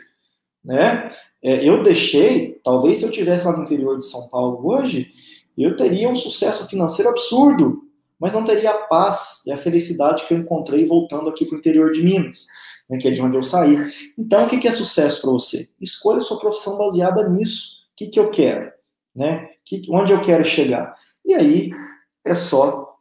né? 0.65 1.13
É, 1.41 1.65
eu 1.65 1.83
deixei, 1.83 2.61
talvez 2.65 2.99
se 2.99 3.05
eu 3.05 3.11
tivesse 3.11 3.47
lá 3.47 3.57
no 3.57 3.63
interior 3.63 3.99
de 3.99 4.05
São 4.05 4.29
Paulo 4.29 4.69
hoje, 4.69 5.11
eu 5.57 5.77
teria 5.77 6.09
um 6.09 6.17
sucesso 6.17 6.67
financeiro 6.67 7.11
absurdo, 7.11 7.83
mas 8.19 8.33
não 8.33 8.45
teria 8.45 8.71
a 8.71 8.79
paz 8.87 9.43
e 9.47 9.53
a 9.53 9.57
felicidade 9.57 10.27
que 10.27 10.35
eu 10.35 10.39
encontrei 10.39 10.85
voltando 10.85 11.29
aqui 11.29 11.45
para 11.47 11.57
o 11.57 11.59
interior 11.59 11.93
de 11.93 12.03
Minas, 12.03 12.47
né, 12.89 12.99
que 12.99 13.09
é 13.09 13.11
de 13.11 13.21
onde 13.21 13.37
eu 13.37 13.43
saí. 13.43 13.77
Então, 14.19 14.47
o 14.47 14.49
que 14.49 14.67
é 14.67 14.73
sucesso 14.73 15.21
para 15.21 15.31
você? 15.31 15.69
Escolha 15.81 16.21
sua 16.21 16.39
profissão 16.39 16.77
baseada 16.77 17.29
nisso. 17.29 17.83
O 17.93 17.97
que, 17.97 18.07
que 18.07 18.21
eu 18.21 18.31
quero? 18.31 18.73
Né? 19.15 19.49
Que, 19.65 19.83
onde 19.91 20.13
eu 20.13 20.21
quero 20.21 20.45
chegar? 20.45 20.95
E 21.25 21.35
aí 21.35 21.71
é 22.25 22.35
só 22.35 22.97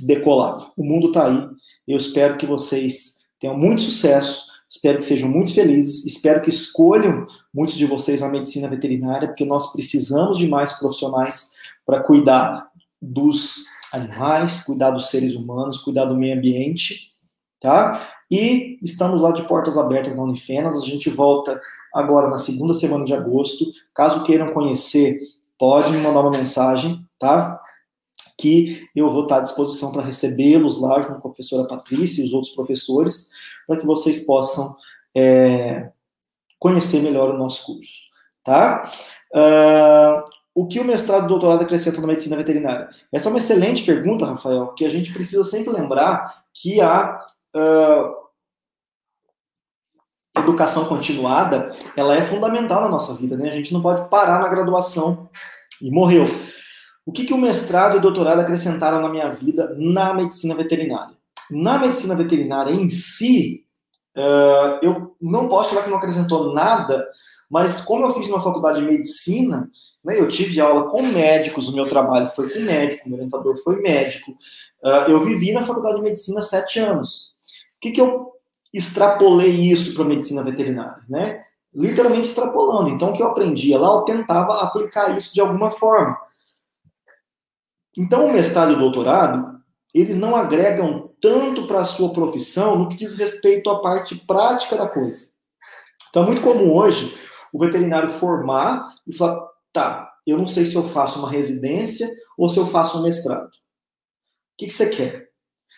decolar. 0.00 0.70
O 0.76 0.84
mundo 0.84 1.08
está 1.08 1.26
aí. 1.26 1.48
Eu 1.86 1.96
espero 1.96 2.36
que 2.36 2.46
vocês 2.46 3.16
tenham 3.40 3.56
muito 3.56 3.82
sucesso 3.82 4.48
Espero 4.70 4.98
que 4.98 5.04
sejam 5.04 5.28
muito 5.28 5.54
felizes. 5.54 6.04
Espero 6.04 6.42
que 6.42 6.50
escolham 6.50 7.26
muitos 7.52 7.76
de 7.76 7.86
vocês 7.86 8.22
a 8.22 8.28
medicina 8.28 8.68
veterinária, 8.68 9.28
porque 9.28 9.44
nós 9.44 9.72
precisamos 9.72 10.36
de 10.36 10.46
mais 10.46 10.72
profissionais 10.72 11.52
para 11.86 12.02
cuidar 12.02 12.68
dos 13.00 13.64
animais, 13.92 14.62
cuidar 14.62 14.90
dos 14.90 15.08
seres 15.08 15.34
humanos, 15.34 15.78
cuidar 15.78 16.04
do 16.04 16.16
meio 16.16 16.36
ambiente, 16.36 17.14
tá? 17.58 18.10
E 18.30 18.78
estamos 18.82 19.22
lá 19.22 19.32
de 19.32 19.42
portas 19.44 19.78
abertas 19.78 20.16
na 20.16 20.22
Unifenas. 20.22 20.82
A 20.82 20.84
gente 20.84 21.08
volta 21.08 21.58
agora 21.94 22.28
na 22.28 22.38
segunda 22.38 22.74
semana 22.74 23.06
de 23.06 23.14
agosto. 23.14 23.64
Caso 23.94 24.22
queiram 24.22 24.52
conhecer, 24.52 25.18
pode 25.58 25.90
me 25.90 25.98
mandar 25.98 26.20
uma 26.20 26.30
mensagem, 26.30 27.04
tá? 27.18 27.60
Que 28.38 28.86
eu 28.94 29.10
vou 29.10 29.22
estar 29.22 29.38
à 29.38 29.40
disposição 29.40 29.90
para 29.90 30.02
recebê-los 30.02 30.80
lá 30.80 31.00
junto 31.00 31.20
com 31.20 31.28
a 31.28 31.32
professora 31.32 31.66
Patrícia 31.66 32.22
e 32.22 32.26
os 32.26 32.32
outros 32.32 32.54
professores 32.54 33.28
para 33.66 33.76
que 33.76 33.86
vocês 33.86 34.20
possam 34.20 34.76
é, 35.14 35.90
conhecer 36.58 37.02
melhor 37.02 37.34
o 37.34 37.38
nosso 37.38 37.66
curso, 37.66 37.92
tá? 38.44 38.90
Uh, 39.34 40.22
o 40.54 40.66
que 40.66 40.80
o 40.80 40.84
mestrado 40.84 41.26
e 41.26 41.28
doutorado 41.28 41.62
acrescentam 41.62 42.00
na 42.00 42.08
medicina 42.08 42.36
veterinária? 42.36 42.88
Essa 43.12 43.28
é 43.28 43.30
uma 43.30 43.38
excelente 43.38 43.84
pergunta, 43.84 44.26
Rafael, 44.26 44.68
que 44.74 44.84
a 44.84 44.90
gente 44.90 45.12
precisa 45.12 45.44
sempre 45.44 45.72
lembrar 45.72 46.42
que 46.52 46.80
a 46.80 47.18
uh, 47.54 48.27
educação 50.38 50.84
continuada, 50.86 51.76
ela 51.96 52.16
é 52.16 52.22
fundamental 52.22 52.80
na 52.80 52.88
nossa 52.88 53.14
vida, 53.14 53.36
né? 53.36 53.48
A 53.48 53.52
gente 53.52 53.72
não 53.72 53.82
pode 53.82 54.08
parar 54.08 54.40
na 54.40 54.48
graduação 54.48 55.28
e 55.82 55.90
morreu. 55.90 56.24
O 57.04 57.12
que, 57.12 57.24
que 57.24 57.32
o 57.32 57.38
mestrado 57.38 57.94
e 57.94 57.98
o 57.98 58.02
doutorado 58.02 58.40
acrescentaram 58.40 59.00
na 59.00 59.08
minha 59.08 59.30
vida 59.30 59.74
na 59.78 60.12
medicina 60.12 60.54
veterinária? 60.54 61.14
Na 61.50 61.78
medicina 61.78 62.14
veterinária 62.14 62.70
em 62.70 62.88
si, 62.88 63.64
uh, 64.16 64.78
eu 64.82 65.16
não 65.20 65.48
posso 65.48 65.70
falar 65.70 65.82
que 65.82 65.90
não 65.90 65.96
acrescentou 65.96 66.52
nada, 66.52 67.08
mas 67.50 67.80
como 67.80 68.04
eu 68.04 68.12
fiz 68.12 68.28
uma 68.28 68.42
faculdade 68.42 68.80
de 68.80 68.86
medicina, 68.86 69.70
né, 70.04 70.20
eu 70.20 70.28
tive 70.28 70.60
aula 70.60 70.90
com 70.90 71.02
médicos, 71.02 71.68
o 71.68 71.74
meu 71.74 71.86
trabalho 71.86 72.28
foi 72.28 72.50
com 72.50 72.60
médico, 72.60 73.08
meu 73.08 73.16
orientador 73.16 73.56
foi 73.64 73.80
médico. 73.80 74.32
Uh, 74.84 75.10
eu 75.10 75.24
vivi 75.24 75.52
na 75.52 75.62
faculdade 75.62 75.96
de 75.96 76.02
medicina 76.02 76.42
sete 76.42 76.78
anos. 76.78 77.34
O 77.76 77.80
que, 77.80 77.92
que 77.92 78.00
eu 78.00 78.32
extrapolei 78.72 79.50
isso 79.50 79.94
para 79.94 80.04
a 80.04 80.08
medicina 80.08 80.42
veterinária? 80.42 81.02
Né? 81.08 81.44
Literalmente 81.74 82.28
extrapolando. 82.28 82.90
Então, 82.90 83.10
o 83.10 83.12
que 83.12 83.22
eu 83.22 83.26
aprendia 83.26 83.78
lá, 83.78 83.88
eu 83.88 84.02
tentava 84.02 84.62
aplicar 84.62 85.16
isso 85.16 85.34
de 85.34 85.40
alguma 85.40 85.70
forma. 85.70 86.16
Então, 87.96 88.26
o 88.26 88.32
mestrado 88.32 88.72
e 88.72 88.74
o 88.74 88.78
doutorado, 88.78 89.60
eles 89.94 90.16
não 90.16 90.36
agregam 90.36 91.10
tanto 91.20 91.66
para 91.66 91.80
a 91.80 91.84
sua 91.84 92.12
profissão 92.12 92.76
no 92.76 92.88
que 92.88 92.96
diz 92.96 93.14
respeito 93.16 93.70
à 93.70 93.80
parte 93.80 94.14
prática 94.16 94.76
da 94.76 94.86
coisa. 94.86 95.28
Então 96.10 96.22
é 96.22 96.26
muito 96.26 96.42
comum 96.42 96.74
hoje 96.74 97.16
o 97.52 97.58
veterinário 97.58 98.10
formar 98.10 98.94
e 99.06 99.14
falar: 99.14 99.48
tá, 99.72 100.12
eu 100.26 100.38
não 100.38 100.46
sei 100.46 100.66
se 100.66 100.74
eu 100.74 100.88
faço 100.90 101.18
uma 101.18 101.30
residência 101.30 102.10
ou 102.36 102.48
se 102.48 102.58
eu 102.58 102.66
faço 102.66 102.98
um 102.98 103.02
mestrado. 103.02 103.48
O 103.48 103.50
que, 104.58 104.66
que 104.66 104.72
você 104.72 104.88
quer? 104.88 105.28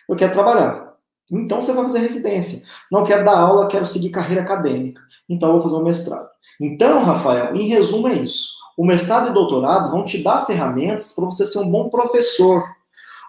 Eu 0.07 0.15
quero 0.15 0.33
trabalhar. 0.33 0.90
Então 1.31 1.61
você 1.61 1.73
vai 1.73 1.83
fazer 1.85 1.99
residência. 1.99 2.63
Não 2.91 3.03
quero 3.03 3.25
dar 3.25 3.37
aula, 3.37 3.67
quero 3.67 3.85
seguir 3.85 4.09
carreira 4.09 4.41
acadêmica. 4.41 5.01
Então 5.29 5.49
eu 5.49 5.53
vou 5.55 5.63
fazer 5.63 5.75
um 5.75 5.83
mestrado. 5.83 6.29
Então, 6.59 7.03
Rafael, 7.03 7.55
em 7.55 7.67
resumo 7.67 8.07
é 8.07 8.13
isso. 8.15 8.49
O 8.77 8.85
mestrado 8.85 9.29
e 9.29 9.33
doutorado 9.33 9.91
vão 9.91 10.05
te 10.05 10.21
dar 10.23 10.45
ferramentas 10.45 11.13
para 11.13 11.25
você 11.25 11.45
ser 11.45 11.59
um 11.59 11.69
bom 11.69 11.89
professor 11.89 12.63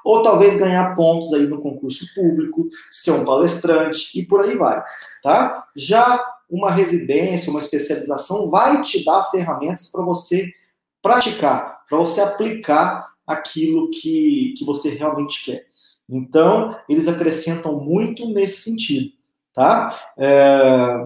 ou 0.05 0.23
talvez 0.23 0.57
ganhar 0.57 0.95
pontos 0.95 1.33
aí 1.33 1.47
no 1.47 1.61
concurso 1.61 2.07
público, 2.15 2.69
ser 2.91 3.13
um 3.13 3.25
palestrante 3.25 4.19
e 4.19 4.25
por 4.25 4.41
aí 4.41 4.57
vai, 4.57 4.83
tá? 5.23 5.65
Já 5.77 6.21
uma 6.51 6.71
residência, 6.71 7.51
uma 7.51 7.61
especialização 7.61 8.51
vai 8.51 8.83
te 8.83 9.05
dar 9.05 9.25
ferramentas 9.31 9.87
para 9.87 10.03
você 10.03 10.53
praticar, 11.01 11.83
para 11.89 11.99
você 11.99 12.21
aplicar 12.21 13.13
aquilo 13.27 13.91
que, 13.91 14.55
que 14.57 14.65
você 14.65 14.91
realmente 14.91 15.45
quer. 15.45 15.67
Então, 16.09 16.77
eles 16.89 17.09
acrescentam 17.09 17.81
muito 17.81 18.29
nesse 18.29 18.63
sentido, 18.63 19.13
tá? 19.55 19.99
É, 20.17 21.05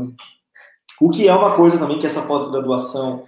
o 1.00 1.10
que 1.10 1.28
é 1.28 1.34
uma 1.34 1.54
coisa 1.54 1.78
também 1.78 1.98
que 1.98 2.06
essa 2.06 2.22
pós-graduação 2.22 3.24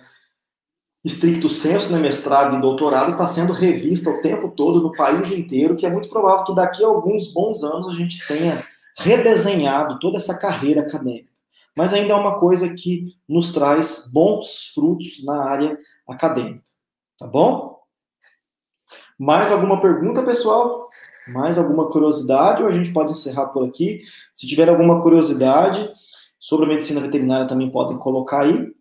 estricto 1.04 1.48
senso, 1.48 1.92
né, 1.92 1.98
mestrado 1.98 2.56
e 2.56 2.60
doutorado, 2.60 3.12
está 3.12 3.26
sendo 3.26 3.52
revista 3.52 4.10
o 4.10 4.20
tempo 4.20 4.50
todo 4.50 4.82
no 4.82 4.92
país 4.92 5.30
inteiro, 5.30 5.76
que 5.76 5.86
é 5.86 5.90
muito 5.90 6.08
provável 6.08 6.44
que 6.44 6.54
daqui 6.54 6.84
a 6.84 6.88
alguns 6.88 7.32
bons 7.32 7.62
anos 7.62 7.88
a 7.88 7.92
gente 7.92 8.26
tenha 8.26 8.64
redesenhado 8.96 9.98
toda 10.00 10.16
essa 10.16 10.36
carreira 10.36 10.82
acadêmica. 10.82 11.30
Mas 11.76 11.92
ainda 11.92 12.12
é 12.12 12.16
uma 12.16 12.40
coisa 12.40 12.74
que 12.74 13.14
nos 13.28 13.52
traz 13.52 14.10
bons 14.12 14.72
frutos 14.74 15.24
na 15.24 15.44
área 15.44 15.78
acadêmica. 16.08 16.64
Tá 17.16 17.26
bom? 17.26 17.78
Mais 19.16 19.52
alguma 19.52 19.80
pergunta, 19.80 20.22
pessoal? 20.24 20.88
Mais 21.32 21.58
alguma 21.58 21.88
curiosidade? 21.88 22.62
Ou 22.62 22.68
a 22.68 22.72
gente 22.72 22.92
pode 22.92 23.12
encerrar 23.12 23.46
por 23.46 23.66
aqui? 23.66 24.02
Se 24.34 24.46
tiver 24.46 24.68
alguma 24.68 25.00
curiosidade 25.00 25.88
sobre 26.38 26.66
a 26.66 26.68
medicina 26.68 27.00
veterinária, 27.00 27.46
também 27.46 27.70
podem 27.70 27.98
colocar 27.98 28.42
aí, 28.42 28.72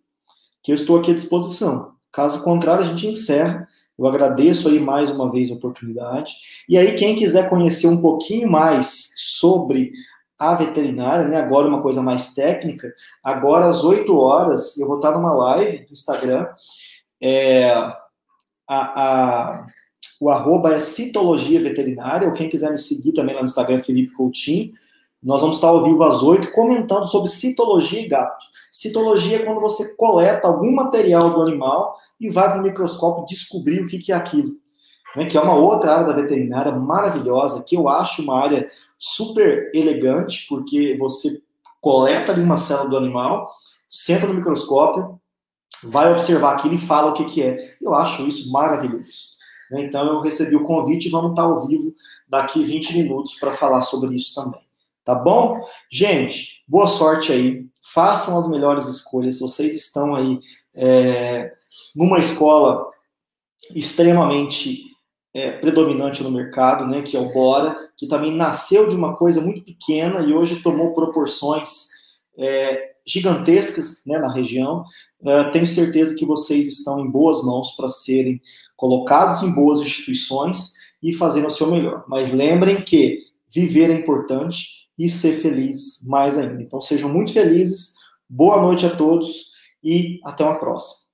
que 0.63 0.71
eu 0.71 0.75
estou 0.75 0.97
aqui 0.97 1.11
à 1.11 1.15
disposição. 1.15 1.91
Caso 2.11 2.43
contrário, 2.43 2.83
a 2.83 2.87
gente 2.87 3.07
encerra. 3.07 3.67
Eu 3.97 4.05
agradeço 4.07 4.69
aí 4.69 4.79
mais 4.79 5.09
uma 5.09 5.31
vez 5.31 5.49
a 5.49 5.55
oportunidade. 5.55 6.33
E 6.69 6.77
aí, 6.77 6.95
quem 6.95 7.15
quiser 7.15 7.49
conhecer 7.49 7.87
um 7.87 8.01
pouquinho 8.01 8.49
mais 8.49 9.11
sobre 9.15 9.91
a 10.37 10.53
veterinária, 10.53 11.27
né? 11.27 11.37
Agora 11.37 11.67
uma 11.67 11.81
coisa 11.81 12.01
mais 12.01 12.33
técnica. 12.33 12.93
Agora 13.23 13.67
às 13.67 13.83
8 13.83 14.15
horas 14.15 14.77
eu 14.77 14.87
vou 14.87 14.97
estar 14.97 15.11
numa 15.11 15.33
live 15.33 15.85
no 15.85 15.93
Instagram. 15.93 16.47
É, 17.19 17.71
a, 17.73 17.95
a, 18.67 19.65
o 20.19 20.29
arroba 20.29 20.73
é 20.73 20.79
citologia 20.79 21.61
veterinária, 21.61 22.27
ou 22.27 22.33
quem 22.33 22.49
quiser 22.49 22.71
me 22.71 22.77
seguir 22.77 23.13
também 23.13 23.35
lá 23.35 23.41
no 23.41 23.47
Instagram, 23.47 23.79
Felipe 23.79 24.13
Coutinho. 24.13 24.73
Nós 25.21 25.41
vamos 25.41 25.57
estar 25.57 25.67
ao 25.67 25.83
vivo 25.83 26.03
às 26.03 26.21
8 26.21 26.51
comentando 26.51 27.07
sobre 27.07 27.29
citologia 27.29 28.01
e 28.01 28.07
gato. 28.07 28.45
Citologia 28.71 29.37
é 29.37 29.43
quando 29.43 29.59
você 29.59 29.95
coleta 29.95 30.47
algum 30.47 30.71
material 30.73 31.33
do 31.33 31.41
animal 31.41 31.95
e 32.19 32.29
vai 32.29 32.49
para 32.49 32.59
o 32.59 32.63
microscópio 32.63 33.25
descobrir 33.25 33.81
o 33.81 33.87
que, 33.87 34.11
é 34.11 34.15
aquilo. 34.15 34.53
Né? 35.15 35.25
Que 35.25 35.37
é 35.37 35.41
uma 35.41 35.55
outra 35.55 35.93
área 35.93 36.07
da 36.07 36.13
veterinária 36.13 36.71
maravilhosa, 36.71 37.63
que 37.63 37.75
eu 37.75 37.89
acho 37.89 38.21
uma 38.21 38.39
área 38.39 38.69
super 38.97 39.71
elegante, 39.73 40.45
porque 40.47 40.95
você 40.97 41.41
coleta 41.81 42.31
ali 42.31 42.41
uma 42.41 42.57
célula 42.57 42.89
do 42.89 42.97
animal, 42.97 43.49
senta 43.89 44.27
no 44.27 44.33
microscópio, 44.33 45.19
vai 45.83 46.11
observar 46.11 46.53
aquilo 46.53 46.75
e 46.75 46.79
fala 46.79 47.11
o 47.11 47.13
que 47.13 47.41
é. 47.41 47.75
Eu 47.81 47.93
acho 47.93 48.27
isso 48.27 48.51
maravilhoso. 48.51 49.36
Né? 49.71 49.83
Então 49.83 50.05
eu 50.05 50.21
recebi 50.21 50.55
o 50.55 50.63
convite 50.63 51.07
e 51.07 51.11
vamos 51.11 51.31
estar 51.31 51.43
ao 51.43 51.67
vivo 51.67 51.93
daqui 52.27 52.63
20 52.63 52.97
minutos 52.97 53.35
para 53.35 53.51
falar 53.51 53.81
sobre 53.81 54.15
isso 54.15 54.33
também. 54.33 54.61
Tá 55.03 55.15
bom? 55.15 55.65
Gente, 55.89 56.63
boa 56.67 56.87
sorte 56.87 57.31
aí. 57.31 57.65
Façam 57.93 58.37
as 58.37 58.47
melhores 58.47 58.87
escolhas. 58.87 59.39
Vocês 59.39 59.73
estão 59.73 60.13
aí 60.13 60.39
é, 60.75 61.53
numa 61.95 62.19
escola 62.19 62.89
extremamente 63.73 64.83
é, 65.33 65.51
predominante 65.51 66.23
no 66.23 66.31
mercado, 66.31 66.85
né, 66.85 67.01
que 67.01 67.15
é 67.15 67.19
o 67.19 67.31
Bora, 67.31 67.77
que 67.95 68.07
também 68.07 68.35
nasceu 68.35 68.87
de 68.87 68.95
uma 68.95 69.15
coisa 69.15 69.39
muito 69.39 69.63
pequena 69.63 70.21
e 70.21 70.33
hoje 70.33 70.61
tomou 70.61 70.93
proporções 70.93 71.87
é, 72.37 72.91
gigantescas 73.07 74.01
né, 74.05 74.19
na 74.19 74.31
região. 74.31 74.83
Uh, 75.21 75.49
tenho 75.51 75.65
certeza 75.65 76.13
que 76.13 76.25
vocês 76.25 76.67
estão 76.67 76.99
em 76.99 77.09
boas 77.09 77.43
mãos 77.43 77.71
para 77.75 77.87
serem 77.87 78.41
colocados 78.75 79.41
em 79.41 79.51
boas 79.51 79.79
instituições 79.79 80.73
e 81.01 81.13
fazendo 81.13 81.47
o 81.47 81.51
seu 81.51 81.71
melhor. 81.71 82.03
Mas 82.07 82.31
lembrem 82.33 82.83
que 82.83 83.19
viver 83.53 83.89
é 83.89 83.93
importante 83.93 84.87
e 84.99 85.09
ser 85.09 85.39
feliz 85.39 86.05
mais 86.05 86.37
ainda. 86.37 86.61
Então 86.61 86.81
sejam 86.81 87.11
muito 87.11 87.31
felizes, 87.31 87.93
boa 88.29 88.61
noite 88.61 88.85
a 88.85 88.95
todos 88.95 89.47
e 89.83 90.19
até 90.23 90.43
uma 90.43 90.59
próxima. 90.59 91.06